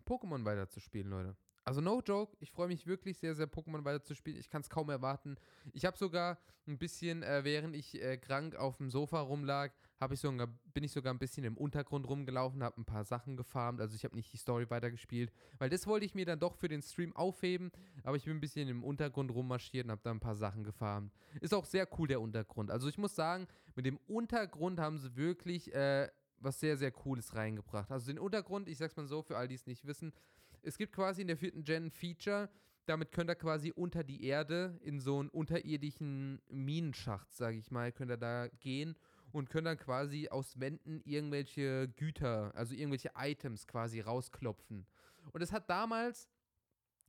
[0.05, 1.35] Pokémon weiterzuspielen, Leute.
[1.63, 4.39] Also no joke, ich freue mich wirklich sehr, sehr Pokémon weiterzuspielen.
[4.39, 5.35] Ich kann es kaum erwarten.
[5.73, 9.71] Ich habe sogar ein bisschen, äh, während ich äh, krank auf dem Sofa rumlag,
[10.11, 13.79] ich sogar, bin ich sogar ein bisschen im Untergrund rumgelaufen, habe ein paar Sachen gefarmt.
[13.79, 16.67] Also ich habe nicht die Story weitergespielt, weil das wollte ich mir dann doch für
[16.67, 17.71] den Stream aufheben.
[18.03, 21.13] Aber ich bin ein bisschen im Untergrund rummarschiert und habe da ein paar Sachen gefarmt.
[21.39, 22.71] Ist auch sehr cool der Untergrund.
[22.71, 27.33] Also ich muss sagen, mit dem Untergrund haben sie wirklich äh, was sehr, sehr Cooles
[27.35, 27.91] reingebracht.
[27.91, 30.13] Also den Untergrund, ich sag's mal so, für all die es nicht wissen,
[30.61, 32.49] es gibt quasi in der vierten Gen ein Feature,
[32.85, 37.91] damit könnt ihr quasi unter die Erde in so einen unterirdischen Minenschacht, sage ich mal,
[37.91, 38.95] könnt ihr da gehen
[39.35, 44.87] und könnt dann quasi aus Wänden irgendwelche Güter, also irgendwelche Items quasi rausklopfen.
[45.33, 46.29] Und es hat damals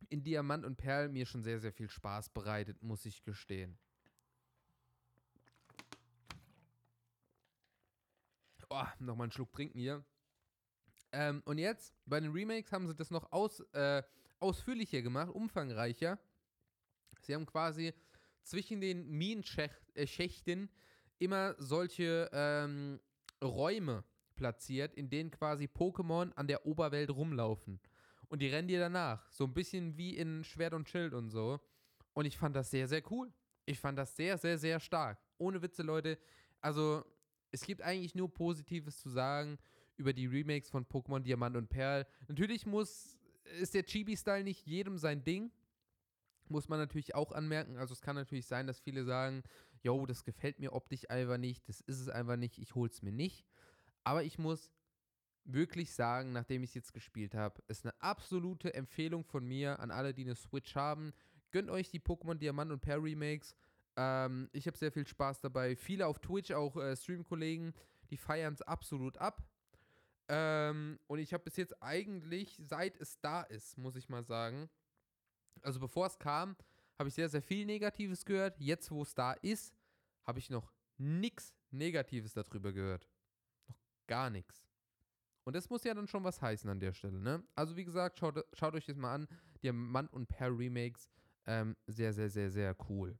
[0.08, 3.78] in Diamant und Perl mir schon sehr, sehr viel Spaß bereitet, muss ich gestehen.
[8.70, 10.04] Oh, nochmal einen Schluck trinken hier.
[11.12, 14.02] Ähm, und jetzt, bei den Remakes haben sie das noch aus, äh,
[14.40, 16.18] ausführlicher gemacht, umfangreicher.
[17.20, 17.94] Sie haben quasi
[18.42, 20.68] zwischen den Minenschächten
[21.18, 23.00] immer solche ähm,
[23.42, 24.04] Räume
[24.36, 27.80] platziert, in denen quasi Pokémon an der Oberwelt rumlaufen.
[28.28, 29.30] Und die rennen dir danach.
[29.30, 31.60] So ein bisschen wie in Schwert und Schild und so.
[32.12, 33.32] Und ich fand das sehr, sehr cool.
[33.64, 35.18] Ich fand das sehr, sehr, sehr stark.
[35.38, 36.18] Ohne Witze, Leute.
[36.60, 37.04] Also,
[37.50, 39.58] es gibt eigentlich nur Positives zu sagen
[39.96, 42.06] über die Remakes von Pokémon Diamant und Perl.
[42.28, 43.18] Natürlich muss,
[43.60, 45.50] ist der Chibi-Style nicht jedem sein Ding.
[46.48, 47.76] Muss man natürlich auch anmerken.
[47.76, 49.42] Also es kann natürlich sein, dass viele sagen,
[49.82, 53.12] yo, das gefällt mir optisch einfach nicht, das ist es einfach nicht, ich hol's mir
[53.12, 53.46] nicht.
[54.04, 54.70] Aber ich muss
[55.44, 59.90] wirklich sagen, nachdem ich es jetzt gespielt habe, ist eine absolute Empfehlung von mir an
[59.90, 61.12] alle, die eine Switch haben.
[61.50, 63.54] Gönnt euch die Pokémon Diamant und Perl Remakes.
[63.96, 65.76] Ähm, ich habe sehr viel Spaß dabei.
[65.76, 67.72] Viele auf Twitch, auch äh, Stream-Kollegen,
[68.10, 69.42] die feiern es absolut ab.
[70.28, 74.68] Ähm, und ich habe bis jetzt eigentlich, seit es da ist, muss ich mal sagen,
[75.62, 76.56] also bevor es kam,
[76.98, 78.58] habe ich sehr, sehr viel Negatives gehört.
[78.58, 79.74] Jetzt, wo es da ist,
[80.24, 83.08] habe ich noch nichts Negatives darüber gehört.
[83.68, 84.66] Noch gar nichts.
[85.44, 87.44] Und das muss ja dann schon was heißen an der Stelle, ne?
[87.54, 89.28] Also wie gesagt, schaut, schaut euch das mal an.
[89.62, 91.08] Diamant und Per Remakes.
[91.46, 93.16] Ähm, sehr, sehr, sehr, sehr cool.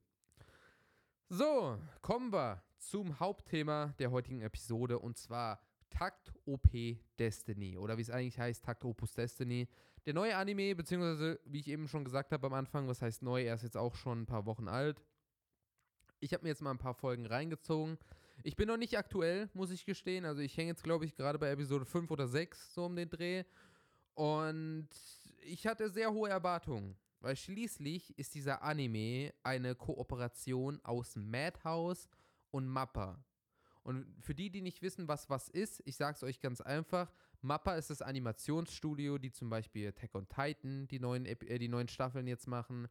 [1.29, 6.69] So, kommen wir zum Hauptthema der heutigen Episode und zwar Takt OP
[7.17, 9.67] Destiny oder wie es eigentlich heißt, Takt Opus Destiny.
[10.05, 13.43] Der neue Anime, beziehungsweise wie ich eben schon gesagt habe am Anfang, was heißt neu,
[13.43, 15.03] er ist jetzt auch schon ein paar Wochen alt.
[16.19, 17.97] Ich habe mir jetzt mal ein paar Folgen reingezogen.
[18.43, 20.25] Ich bin noch nicht aktuell, muss ich gestehen.
[20.25, 23.09] Also ich hänge jetzt, glaube ich, gerade bei Episode 5 oder 6 so um den
[23.09, 23.43] Dreh.
[24.13, 24.89] Und
[25.41, 26.95] ich hatte sehr hohe Erwartungen.
[27.19, 32.07] Weil schließlich ist dieser Anime eine Kooperation aus Madhouse
[32.51, 33.23] und Mappa.
[33.87, 37.09] Und für die, die nicht wissen, was was ist, ich sage es euch ganz einfach.
[37.41, 41.87] Mappa ist das Animationsstudio, die zum Beispiel Attack on Titan, die neuen, äh, die neuen
[41.87, 42.89] Staffeln jetzt machen,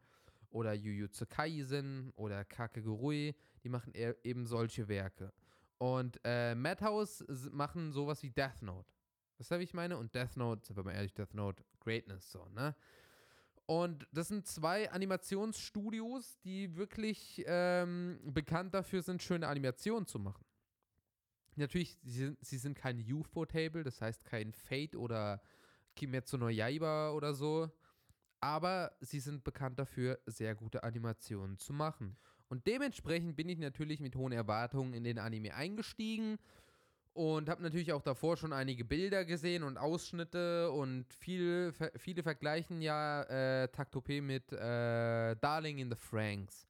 [0.49, 5.31] oder Jujutsu Kaisen oder Kakegurui, die machen e eben solche Werke.
[5.77, 8.91] Und äh, Madhouse machen sowas wie Death Note.
[9.37, 9.97] Das habe ich meine.
[9.97, 12.75] Und Death Note, sind wir mal ehrlich, Death Note, Greatness so, ne?
[13.67, 20.46] Und das sind zwei Animationsstudios, die wirklich ähm, bekannt dafür sind, schöne Animationen zu machen.
[21.57, 25.41] Natürlich, sie sind, sie sind kein UFO-Table, das heißt kein Fate oder
[25.95, 27.69] Kimetsu no Yaiba oder so.
[28.39, 32.15] Aber sie sind bekannt dafür, sehr gute Animationen zu machen.
[32.49, 36.37] Und dementsprechend bin ich natürlich mit hohen Erwartungen in den Anime eingestiegen
[37.13, 42.79] und habe natürlich auch davor schon einige Bilder gesehen und Ausschnitte und viel, viele vergleichen
[42.79, 46.66] ja äh, Taktopé mit äh, Darling in the Franks.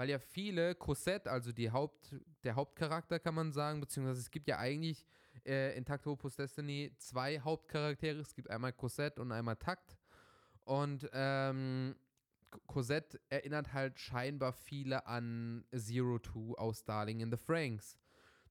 [0.00, 4.48] Weil ja viele, Cosette, also die Haupt, der Hauptcharakter kann man sagen, beziehungsweise es gibt
[4.48, 5.04] ja eigentlich
[5.44, 8.18] äh, in Taktopus Destiny zwei Hauptcharaktere.
[8.18, 9.98] Es gibt einmal Cosette und einmal Takt.
[10.64, 11.94] Und ähm,
[12.66, 17.98] Cosette erinnert halt scheinbar viele an Zero Two aus Darling in the Franks.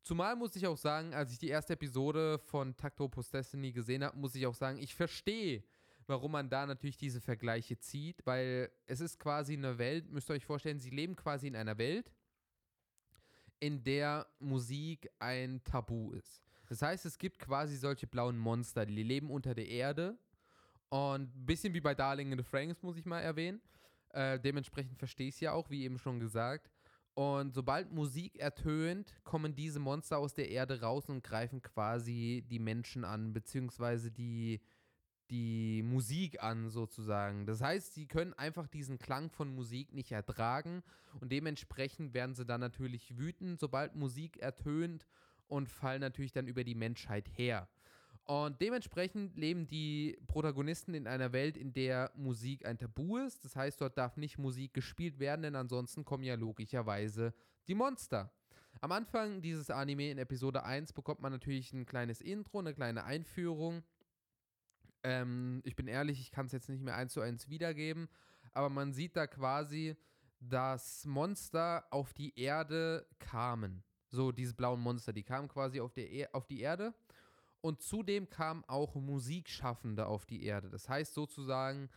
[0.03, 4.15] Zumal muss ich auch sagen, als ich die erste Episode von Taktopus Destiny gesehen habe,
[4.15, 5.63] muss ich auch sagen, ich verstehe,
[6.09, 10.33] warum man da natürlich diese Vergleiche zieht, weil es ist quasi eine Welt, müsst ihr
[10.33, 12.11] euch vorstellen, sie leben quasi in einer Welt,
[13.59, 16.41] in der Musik ein Tabu ist.
[16.67, 20.17] Das heißt, es gibt quasi solche blauen Monster, die leben unter der Erde
[20.89, 23.61] und ein bisschen wie bei Darling in the Franks, muss ich mal erwähnen.
[24.09, 26.71] Äh, dementsprechend verstehe ich es ja auch, wie eben schon gesagt.
[27.13, 32.59] Und sobald Musik ertönt, kommen diese Monster aus der Erde raus und greifen quasi die
[32.59, 34.61] Menschen an, beziehungsweise die,
[35.29, 37.45] die Musik an, sozusagen.
[37.45, 40.83] Das heißt, sie können einfach diesen Klang von Musik nicht ertragen
[41.19, 45.07] und dementsprechend werden sie dann natürlich wütend, sobald Musik ertönt
[45.47, 47.67] und fallen natürlich dann über die Menschheit her.
[48.25, 53.43] Und dementsprechend leben die Protagonisten in einer Welt, in der Musik ein Tabu ist.
[53.43, 57.33] Das heißt, dort darf nicht Musik gespielt werden, denn ansonsten kommen ja logischerweise
[57.67, 58.31] die Monster.
[58.81, 63.03] Am Anfang dieses Anime in Episode 1 bekommt man natürlich ein kleines Intro, eine kleine
[63.03, 63.83] Einführung.
[65.03, 68.09] Ähm, ich bin ehrlich, ich kann es jetzt nicht mehr eins zu eins wiedergeben,
[68.53, 69.95] aber man sieht da quasi,
[70.39, 73.83] dass Monster auf die Erde kamen.
[74.07, 76.93] So, diese blauen Monster, die kamen quasi auf, der e auf die Erde
[77.61, 80.69] und zudem kamen auch Musikschaffende auf die Erde.
[80.69, 81.89] Das heißt sozusagen,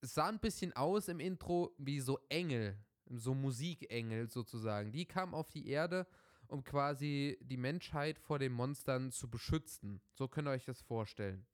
[0.00, 2.76] es sah ein bisschen aus im Intro wie so Engel,
[3.08, 4.92] so Musikengel sozusagen.
[4.92, 6.06] Die kamen auf die Erde,
[6.48, 10.00] um quasi die Menschheit vor den Monstern zu beschützen.
[10.12, 11.46] So könnt ihr euch das vorstellen.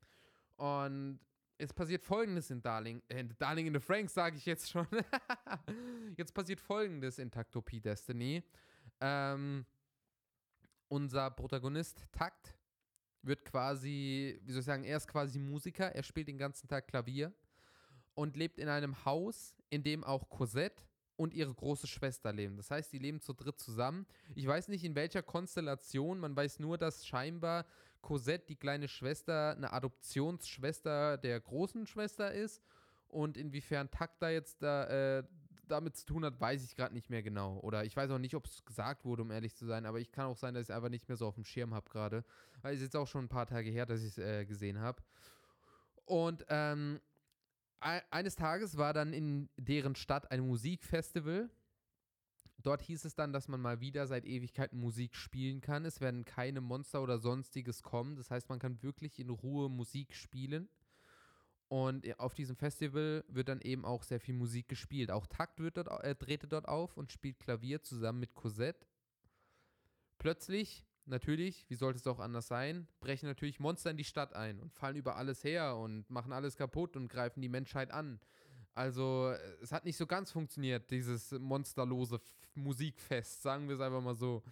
[0.56, 1.18] Und
[1.58, 4.86] es passiert folgendes in Darling, äh, Darling in the Franks sage ich jetzt schon.
[6.16, 8.42] jetzt passiert folgendes in Taktopie Destiny.
[9.00, 9.64] Ähm,
[10.88, 12.54] unser Protagonist Takt
[13.22, 16.88] wird quasi, wie soll ich sagen, er ist quasi Musiker, er spielt den ganzen Tag
[16.88, 17.32] Klavier
[18.14, 20.82] und lebt in einem Haus, in dem auch Cosette
[21.16, 22.56] und ihre große Schwester leben.
[22.56, 24.06] Das heißt, die leben zu dritt zusammen.
[24.34, 27.64] Ich weiß nicht in welcher Konstellation, man weiß nur, dass scheinbar
[28.02, 32.62] Cosette, die kleine Schwester, eine Adoptionsschwester der großen Schwester ist
[33.08, 35.24] und inwiefern Takt da jetzt da, äh,
[35.68, 37.58] damit zu tun hat, weiß ich gerade nicht mehr genau.
[37.60, 40.10] Oder ich weiß auch nicht, ob es gesagt wurde, um ehrlich zu sein, aber ich
[40.10, 42.24] kann auch sein, dass ich es einfach nicht mehr so auf dem Schirm habe gerade.
[42.60, 44.80] Weil es ist jetzt auch schon ein paar Tage her, dass ich es äh, gesehen
[44.80, 45.02] habe.
[46.04, 47.00] Und ähm,
[47.80, 51.50] eines Tages war dann in deren Stadt ein Musikfestival.
[52.62, 55.84] Dort hieß es dann, dass man mal wieder seit Ewigkeiten Musik spielen kann.
[55.84, 58.16] Es werden keine Monster oder sonstiges kommen.
[58.16, 60.68] Das heißt, man kann wirklich in Ruhe Musik spielen.
[61.72, 65.10] Und auf diesem Festival wird dann eben auch sehr viel Musik gespielt.
[65.10, 68.86] Auch Takt wird dort, äh, drehte dort auf und spielt Klavier zusammen mit Cosette.
[70.18, 74.60] Plötzlich, natürlich, wie sollte es auch anders sein, brechen natürlich Monster in die Stadt ein
[74.60, 78.20] und fallen über alles her und machen alles kaputt und greifen die Menschheit an.
[78.74, 82.20] Also, es hat nicht so ganz funktioniert, dieses monsterlose
[82.54, 84.42] Musikfest, sagen wir es einfach mal so.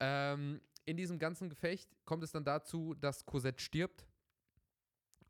[0.00, 4.06] Ähm, in diesem ganzen Gefecht kommt es dann dazu, dass Cosette stirbt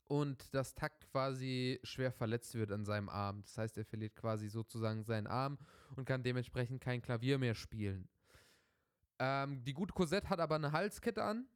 [0.09, 3.43] und das Takt quasi schwer verletzt wird an seinem Arm.
[3.43, 5.59] Das heißt, er verliert quasi sozusagen seinen Arm
[5.97, 8.09] und kann dementsprechend kein Klavier mehr spielen.
[9.19, 11.47] Ähm, die gute Cosette hat aber eine Halskette an,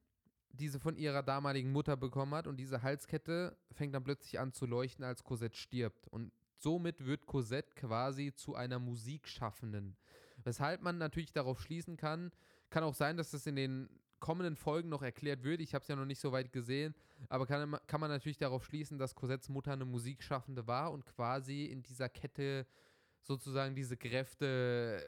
[0.52, 4.52] die sie von ihrer damaligen Mutter bekommen hat und diese Halskette fängt dann plötzlich an
[4.52, 6.32] zu leuchten, als Cosette stirbt und
[6.62, 9.96] somit wird Cosette quasi zu einer Musikschaffenden.
[10.44, 12.30] Weshalb man natürlich darauf schließen kann,
[12.70, 13.88] Kann auch sein, dass das in den
[14.20, 15.60] kommenden Folgen noch erklärt wird.
[15.60, 16.94] Ich habe es ja noch nicht so weit gesehen,
[17.28, 21.64] aber kann, kann man natürlich darauf schließen, dass Cosettes Mutter eine Musikschaffende war und quasi
[21.64, 22.66] in dieser Kette
[23.22, 25.04] sozusagen diese Kräfte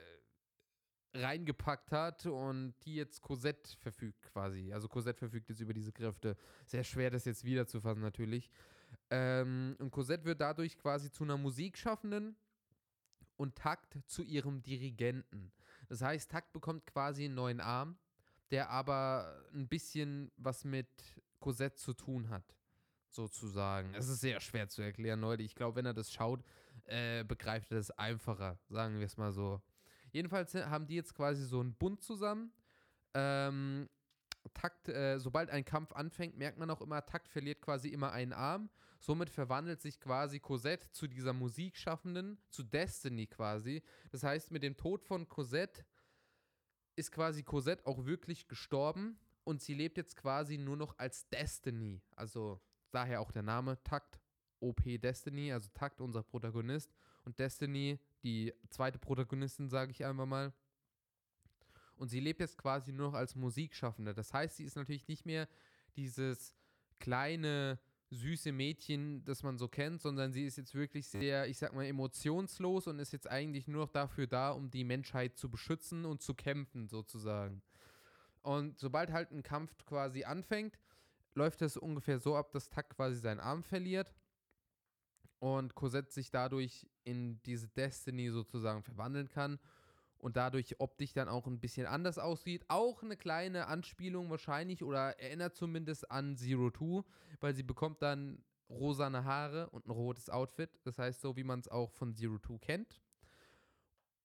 [1.14, 4.72] reingepackt hat und die jetzt Cosette verfügt quasi.
[4.72, 6.36] Also Cosette verfügt jetzt über diese Kräfte.
[6.66, 8.50] Sehr schwer, das jetzt wiederzufassen natürlich.
[9.12, 12.34] Ähm, und Cosette wird dadurch quasi zu einer Musikschaffenden
[13.36, 15.52] und Takt zu ihrem Dirigenten.
[15.90, 17.98] Das heißt, Takt bekommt quasi einen neuen Arm,
[18.50, 20.88] der aber ein bisschen was mit
[21.40, 22.56] Cosette zu tun hat,
[23.10, 23.94] sozusagen.
[23.94, 25.42] Es ist sehr schwer zu erklären, Leute.
[25.42, 26.42] Ich glaube, wenn er das schaut,
[26.86, 29.60] äh, begreift er das einfacher, sagen wir es mal so.
[30.10, 32.50] Jedenfalls haben die jetzt quasi so einen Bund zusammen.
[33.12, 33.90] Ähm,
[34.54, 38.32] Takt, äh, sobald ein Kampf anfängt, merkt man auch immer, Takt verliert quasi immer einen
[38.32, 38.70] Arm.
[38.98, 43.82] Somit verwandelt sich quasi Cosette zu dieser Musikschaffenden, zu Destiny quasi.
[44.10, 45.84] Das heißt, mit dem Tod von Cosette
[46.94, 52.00] ist quasi Cosette auch wirklich gestorben und sie lebt jetzt quasi nur noch als Destiny.
[52.14, 52.60] Also
[52.92, 54.20] daher auch der Name Takt,
[54.60, 56.94] OP Destiny, also Takt, unser Protagonist.
[57.24, 60.52] Und Destiny, die zweite Protagonistin, sage ich einmal mal.
[61.96, 64.14] Und sie lebt jetzt quasi nur noch als Musikschaffende.
[64.14, 65.48] Das heißt, sie ist natürlich nicht mehr
[65.96, 66.54] dieses
[66.98, 67.78] kleine,
[68.12, 71.86] süße Mädchen, das man so kennt, sondern sie ist jetzt wirklich sehr, ich sag mal,
[71.86, 76.20] emotionslos und ist jetzt eigentlich nur noch dafür da, um die Menschheit zu beschützen und
[76.20, 77.62] zu kämpfen, sozusagen.
[78.42, 80.78] Und sobald halt ein Kampf quasi anfängt,
[81.34, 84.12] läuft es ungefähr so ab, dass Tack quasi seinen Arm verliert
[85.38, 89.58] und Cosette sich dadurch in diese Destiny sozusagen verwandeln kann
[90.22, 92.64] und dadurch optisch dann auch ein bisschen anders aussieht.
[92.68, 97.04] Auch eine kleine Anspielung wahrscheinlich oder erinnert zumindest an Zero Two,
[97.40, 100.70] weil sie bekommt dann rosane Haare und ein rotes Outfit.
[100.84, 103.02] Das heißt, so wie man es auch von Zero Two kennt.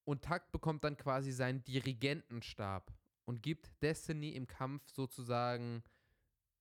[0.04, 2.92] Und Takt bekommt dann quasi seinen Dirigentenstab
[3.24, 5.82] und gibt Destiny im Kampf sozusagen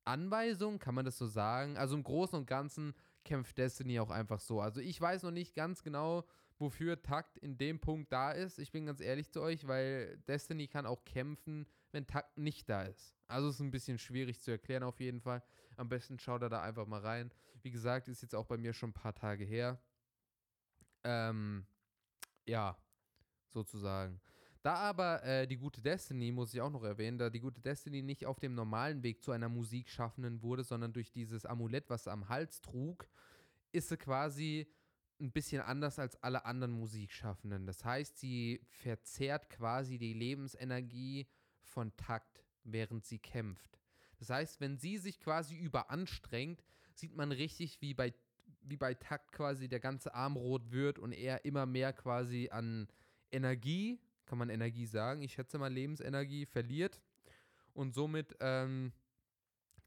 [0.03, 1.77] Anweisungen, kann man das so sagen?
[1.77, 4.61] Also im Großen und Ganzen kämpft Destiny auch einfach so.
[4.61, 6.25] Also ich weiß noch nicht ganz genau,
[6.59, 8.59] wofür Takt in dem Punkt da ist.
[8.59, 12.83] Ich bin ganz ehrlich zu euch, weil Destiny kann auch kämpfen, wenn Takt nicht da
[12.83, 13.15] ist.
[13.27, 15.43] Also ist ein bisschen schwierig zu erklären auf jeden Fall.
[15.75, 17.31] Am besten schaut er da einfach mal rein.
[17.61, 19.79] Wie gesagt, ist jetzt auch bei mir schon ein paar Tage her.
[21.03, 21.65] Ähm,
[22.45, 22.77] ja,
[23.49, 24.21] sozusagen.
[24.63, 28.01] Da aber äh, die gute Destiny, muss ich auch noch erwähnen, da die gute Destiny
[28.01, 32.11] nicht auf dem normalen Weg zu einer Musikschaffenden wurde, sondern durch dieses Amulett, was sie
[32.11, 33.07] am Hals trug,
[33.71, 34.67] ist sie quasi
[35.19, 37.65] ein bisschen anders als alle anderen Musikschaffenden.
[37.65, 41.27] Das heißt, sie verzehrt quasi die Lebensenergie
[41.61, 43.79] von Takt, während sie kämpft.
[44.19, 46.63] Das heißt, wenn sie sich quasi überanstrengt,
[46.93, 48.13] sieht man richtig, wie bei,
[48.61, 52.87] wie bei Takt quasi der ganze Arm rot wird und er immer mehr quasi an
[53.31, 56.99] Energie, kann man Energie sagen, ich schätze mal Lebensenergie, verliert.
[57.73, 58.91] Und somit ähm,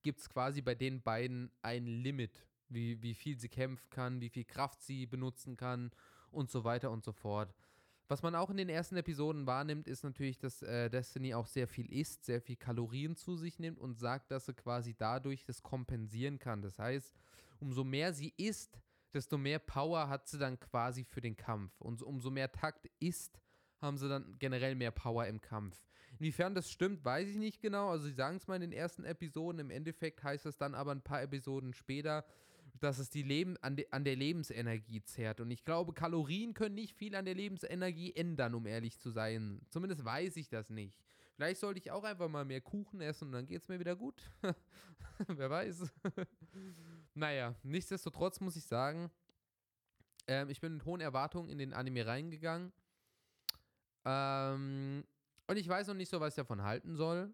[0.03, 4.31] gibt es quasi bei den beiden ein Limit wie, wie viel sie kämpfen kann, wie
[4.31, 5.91] viel Kraft sie benutzen kann
[6.31, 7.55] und so weiter und so fort.
[8.09, 11.69] Was man auch in den ersten Episoden wahrnimmt, ist natürlich, dass äh, Destiny auch sehr
[11.69, 15.63] viel isst, sehr viel Kalorien zu sich nimmt und sagt, dass sie quasi dadurch das
[15.63, 16.61] kompensieren kann.
[16.61, 17.15] Das heißt,
[17.61, 18.81] umso mehr sie isst,
[19.15, 21.81] desto mehr Power hat sie dann quasi für den Kampf.
[21.81, 23.41] Und umso mehr Takt isst,
[23.81, 25.81] haben sie dann generell mehr Power im Kampf.
[26.19, 27.91] Inwiefern das stimmt, weiß ich nicht genau.
[27.91, 29.61] Also sie sagen es mal in den ersten Episoden.
[29.61, 32.25] Im Endeffekt heißt es dann aber ein paar Episoden später,
[32.79, 35.41] dass es die Leben, an, de, an der Lebensenergie zehrt.
[35.41, 39.61] Und ich glaube, Kalorien können nicht viel an der Lebensenergie ändern, um ehrlich zu sein.
[39.71, 41.03] Zumindest weiß ich das nicht.
[41.35, 43.97] Vielleicht sollte ich auch einfach mal mehr Kuchen essen und dann geht es mir wieder
[43.97, 44.31] gut.
[45.27, 45.91] Wer weiß.
[47.15, 49.11] naja, nichtsdestotrotz muss ich sagen,
[50.27, 52.73] ähm, ich bin mit hohen Erwartungen in den Anime reingegangen.
[54.05, 55.05] Ähm,
[55.47, 57.33] und ich weiß noch nicht so, was ich davon halten soll.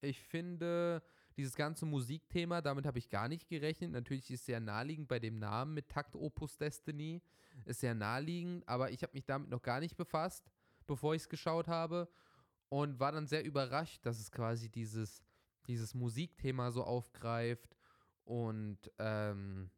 [0.00, 1.02] Ich finde,
[1.36, 3.90] dieses ganze Musikthema, damit habe ich gar nicht gerechnet.
[3.90, 7.22] Natürlich ist es sehr naheliegend bei dem Namen mit Takt Opus Destiny.
[7.64, 10.44] Ist sehr naheliegend, aber ich habe mich damit noch gar nicht befasst,
[10.86, 12.08] bevor ich es geschaut habe.
[12.68, 15.22] Und war dann sehr überrascht, dass es quasi dieses,
[15.66, 17.76] dieses Musikthema so aufgreift
[18.24, 19.70] und ähm,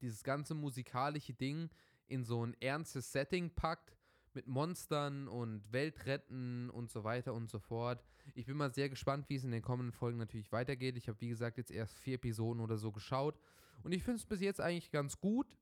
[0.00, 1.70] dieses ganze musikalische Ding
[2.06, 3.97] in so ein ernstes Setting packt
[4.38, 8.04] mit Monstern und Weltretten und so weiter und so fort.
[8.34, 10.96] Ich bin mal sehr gespannt, wie es in den kommenden Folgen natürlich weitergeht.
[10.96, 13.36] Ich habe, wie gesagt, jetzt erst vier Episoden oder so geschaut.
[13.82, 15.58] Und ich finde es bis jetzt eigentlich ganz gut.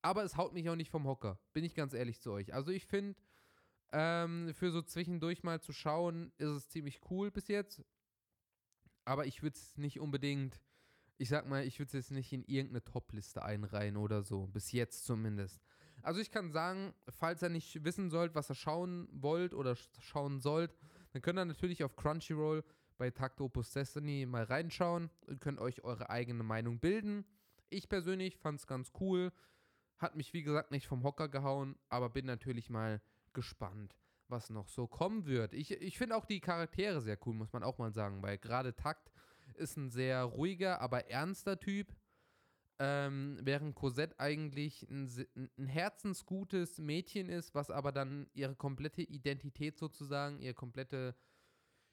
[0.00, 1.38] Aber es haut mich auch nicht vom Hocker.
[1.52, 2.54] Bin ich ganz ehrlich zu euch.
[2.54, 3.20] Also ich finde,
[3.92, 7.84] ähm, für so zwischendurch mal zu schauen, ist es ziemlich cool bis jetzt.
[9.04, 10.58] Aber ich würde es nicht unbedingt,
[11.18, 14.46] ich sag mal, ich würde es jetzt nicht in irgendeine Top-Liste einreihen oder so.
[14.46, 15.60] Bis jetzt zumindest.
[16.02, 20.40] Also ich kann sagen, falls ihr nicht wissen sollt, was ihr schauen wollt oder schauen
[20.40, 20.74] sollt,
[21.12, 22.64] dann könnt ihr natürlich auf Crunchyroll
[22.98, 27.24] bei Takt Opus Destiny mal reinschauen und könnt euch eure eigene Meinung bilden.
[27.70, 29.32] Ich persönlich fand es ganz cool.
[29.98, 33.00] Hat mich, wie gesagt, nicht vom Hocker gehauen, aber bin natürlich mal
[33.32, 33.96] gespannt,
[34.28, 35.54] was noch so kommen wird.
[35.54, 38.74] Ich, ich finde auch die Charaktere sehr cool, muss man auch mal sagen, weil gerade
[38.74, 39.10] Takt
[39.54, 41.94] ist ein sehr ruhiger, aber ernster Typ.
[42.82, 45.06] Ähm, während Cosette eigentlich ein,
[45.58, 51.14] ein, herzensgutes Mädchen ist, was aber dann ihre komplette Identität sozusagen, ihre komplette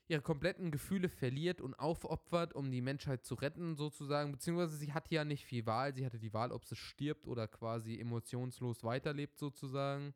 [0.08, 4.32] ihre kompletten Gefühle verliert und aufopfert, um die Menschheit zu retten, sozusagen.
[4.32, 5.94] Beziehungsweise sie hatte ja nicht viel Wahl.
[5.94, 10.14] Sie hatte die Wahl, ob sie stirbt oder quasi emotionslos weiterlebt, sozusagen.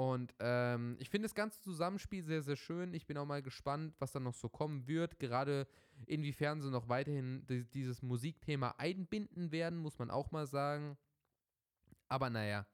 [0.00, 2.94] Und ähm, ich finde das ganze Zusammenspiel sehr, sehr schön.
[2.94, 5.18] Ich bin auch mal gespannt, was dann noch so kommen wird.
[5.18, 5.66] Gerade
[6.06, 7.44] inwiefern sie noch weiterhin
[7.74, 10.96] dieses Musikthema einbinden werden, muss man auch mal sagen.
[12.08, 12.66] Aber naja,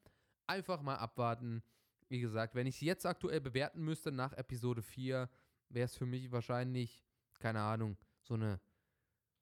[0.47, 1.65] einfach mal abwarten.
[2.09, 5.29] Wie gesagt, wenn ich sie jetzt aktuell bewerten müsste nach Episode 4,
[5.71, 7.05] wäre es für mich wahrscheinlich,
[7.41, 8.61] keine Ahnung, so eine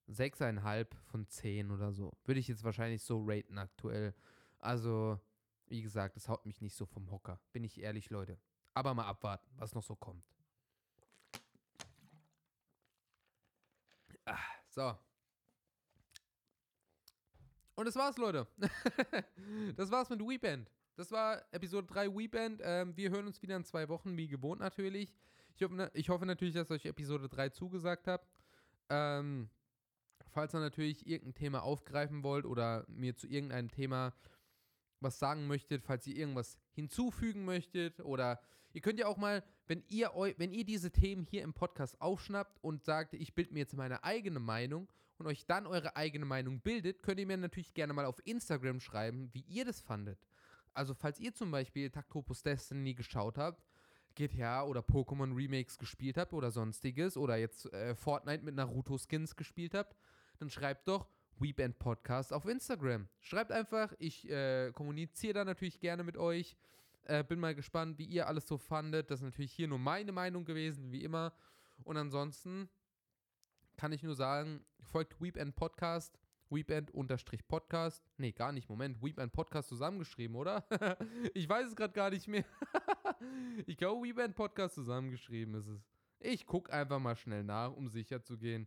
[0.08, 2.14] 6,5 von 10 oder so.
[2.24, 4.14] Würde ich jetzt wahrscheinlich so raten aktuell.
[4.58, 5.20] Also,
[5.66, 7.40] wie gesagt, das haut mich nicht so vom Hocker.
[7.52, 8.38] Bin ich ehrlich, Leute.
[8.74, 10.24] Aber mal abwarten, was noch so kommt.
[14.26, 14.38] Ah,
[14.68, 14.96] so.
[17.76, 18.46] Und das war's, Leute.
[19.76, 20.70] das war's mit Weekend.
[20.96, 22.60] Das war Episode 3 Weekend.
[22.62, 25.12] Ähm, wir hören uns wieder in zwei Wochen, wie gewohnt natürlich.
[25.56, 28.28] Ich hoffe, ich hoffe natürlich, dass euch Episode 3 zugesagt habt.
[28.90, 29.50] Ähm,
[30.30, 34.14] falls ihr natürlich irgendein Thema aufgreifen wollt oder mir zu irgendeinem Thema
[35.04, 38.40] was sagen möchtet, falls ihr irgendwas hinzufügen möchtet oder
[38.72, 42.00] ihr könnt ja auch mal, wenn ihr euch, wenn ihr diese Themen hier im Podcast
[42.00, 44.88] aufschnappt und sagt, ich bilde mir jetzt meine eigene Meinung
[45.18, 48.80] und euch dann eure eigene Meinung bildet, könnt ihr mir natürlich gerne mal auf Instagram
[48.80, 50.18] schreiben, wie ihr das fandet.
[50.72, 53.62] Also falls ihr zum Beispiel Taktopus Destiny geschaut habt
[54.14, 59.36] GTA oder Pokémon Remakes gespielt habt oder sonstiges oder jetzt äh, Fortnite mit Naruto Skins
[59.36, 59.96] gespielt habt,
[60.38, 61.08] dann schreibt doch
[61.40, 63.08] Weebend Podcast auf Instagram.
[63.20, 66.56] Schreibt einfach, ich äh, kommuniziere da natürlich gerne mit euch.
[67.04, 69.10] Äh, bin mal gespannt, wie ihr alles so fandet.
[69.10, 71.32] Das ist natürlich hier nur meine Meinung gewesen, wie immer.
[71.84, 72.68] Und ansonsten
[73.76, 76.18] kann ich nur sagen, folgt Weebend Podcast
[76.54, 78.02] Weebend-Podcast.
[78.16, 78.68] Nee, gar nicht.
[78.68, 79.02] Moment.
[79.02, 80.64] Weebend Podcast zusammengeschrieben, oder?
[81.34, 82.44] ich weiß es gerade gar nicht mehr.
[83.66, 85.80] ich glaube, Weebend Podcast zusammengeschrieben ist es.
[86.20, 88.66] Ich gucke einfach mal schnell nach, um sicher zu gehen.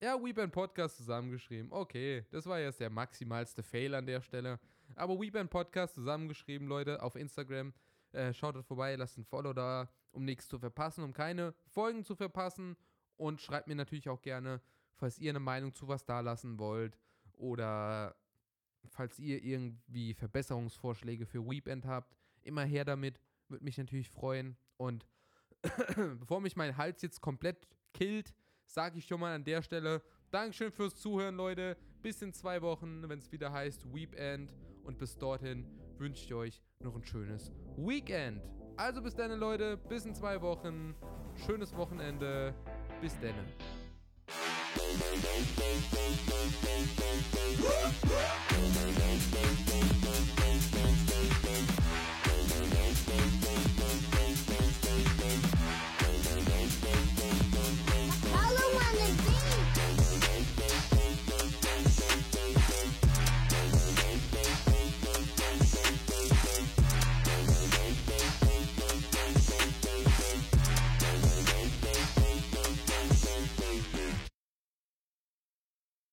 [0.00, 1.72] Ja, Weeband Podcast zusammengeschrieben.
[1.72, 4.60] Okay, das war jetzt der maximalste Fail an der Stelle.
[4.94, 7.74] Aber Weeband Podcast zusammengeschrieben, Leute, auf Instagram.
[8.12, 12.04] Äh, schaut dort vorbei, lasst ein Follow da, um nichts zu verpassen, um keine Folgen
[12.04, 12.76] zu verpassen.
[13.16, 14.60] Und schreibt mir natürlich auch gerne,
[14.94, 16.96] falls ihr eine Meinung zu was da lassen wollt
[17.32, 18.14] oder
[18.86, 23.20] falls ihr irgendwie Verbesserungsvorschläge für Weekend habt, immer her damit.
[23.48, 24.56] Würde mich natürlich freuen.
[24.76, 25.08] Und
[26.20, 28.32] bevor mich mein Hals jetzt komplett killt,
[28.68, 31.76] sage ich schon mal an der Stelle Dankeschön fürs Zuhören, Leute.
[32.02, 34.52] Bis in zwei Wochen, wenn es wieder heißt Weekend.
[34.84, 35.66] Und bis dorthin
[35.96, 38.42] wünsche ich euch noch ein schönes Weekend.
[38.76, 39.76] Also bis dann, Leute.
[39.76, 40.94] Bis in zwei Wochen.
[41.46, 42.54] Schönes Wochenende.
[43.00, 43.34] Bis dann.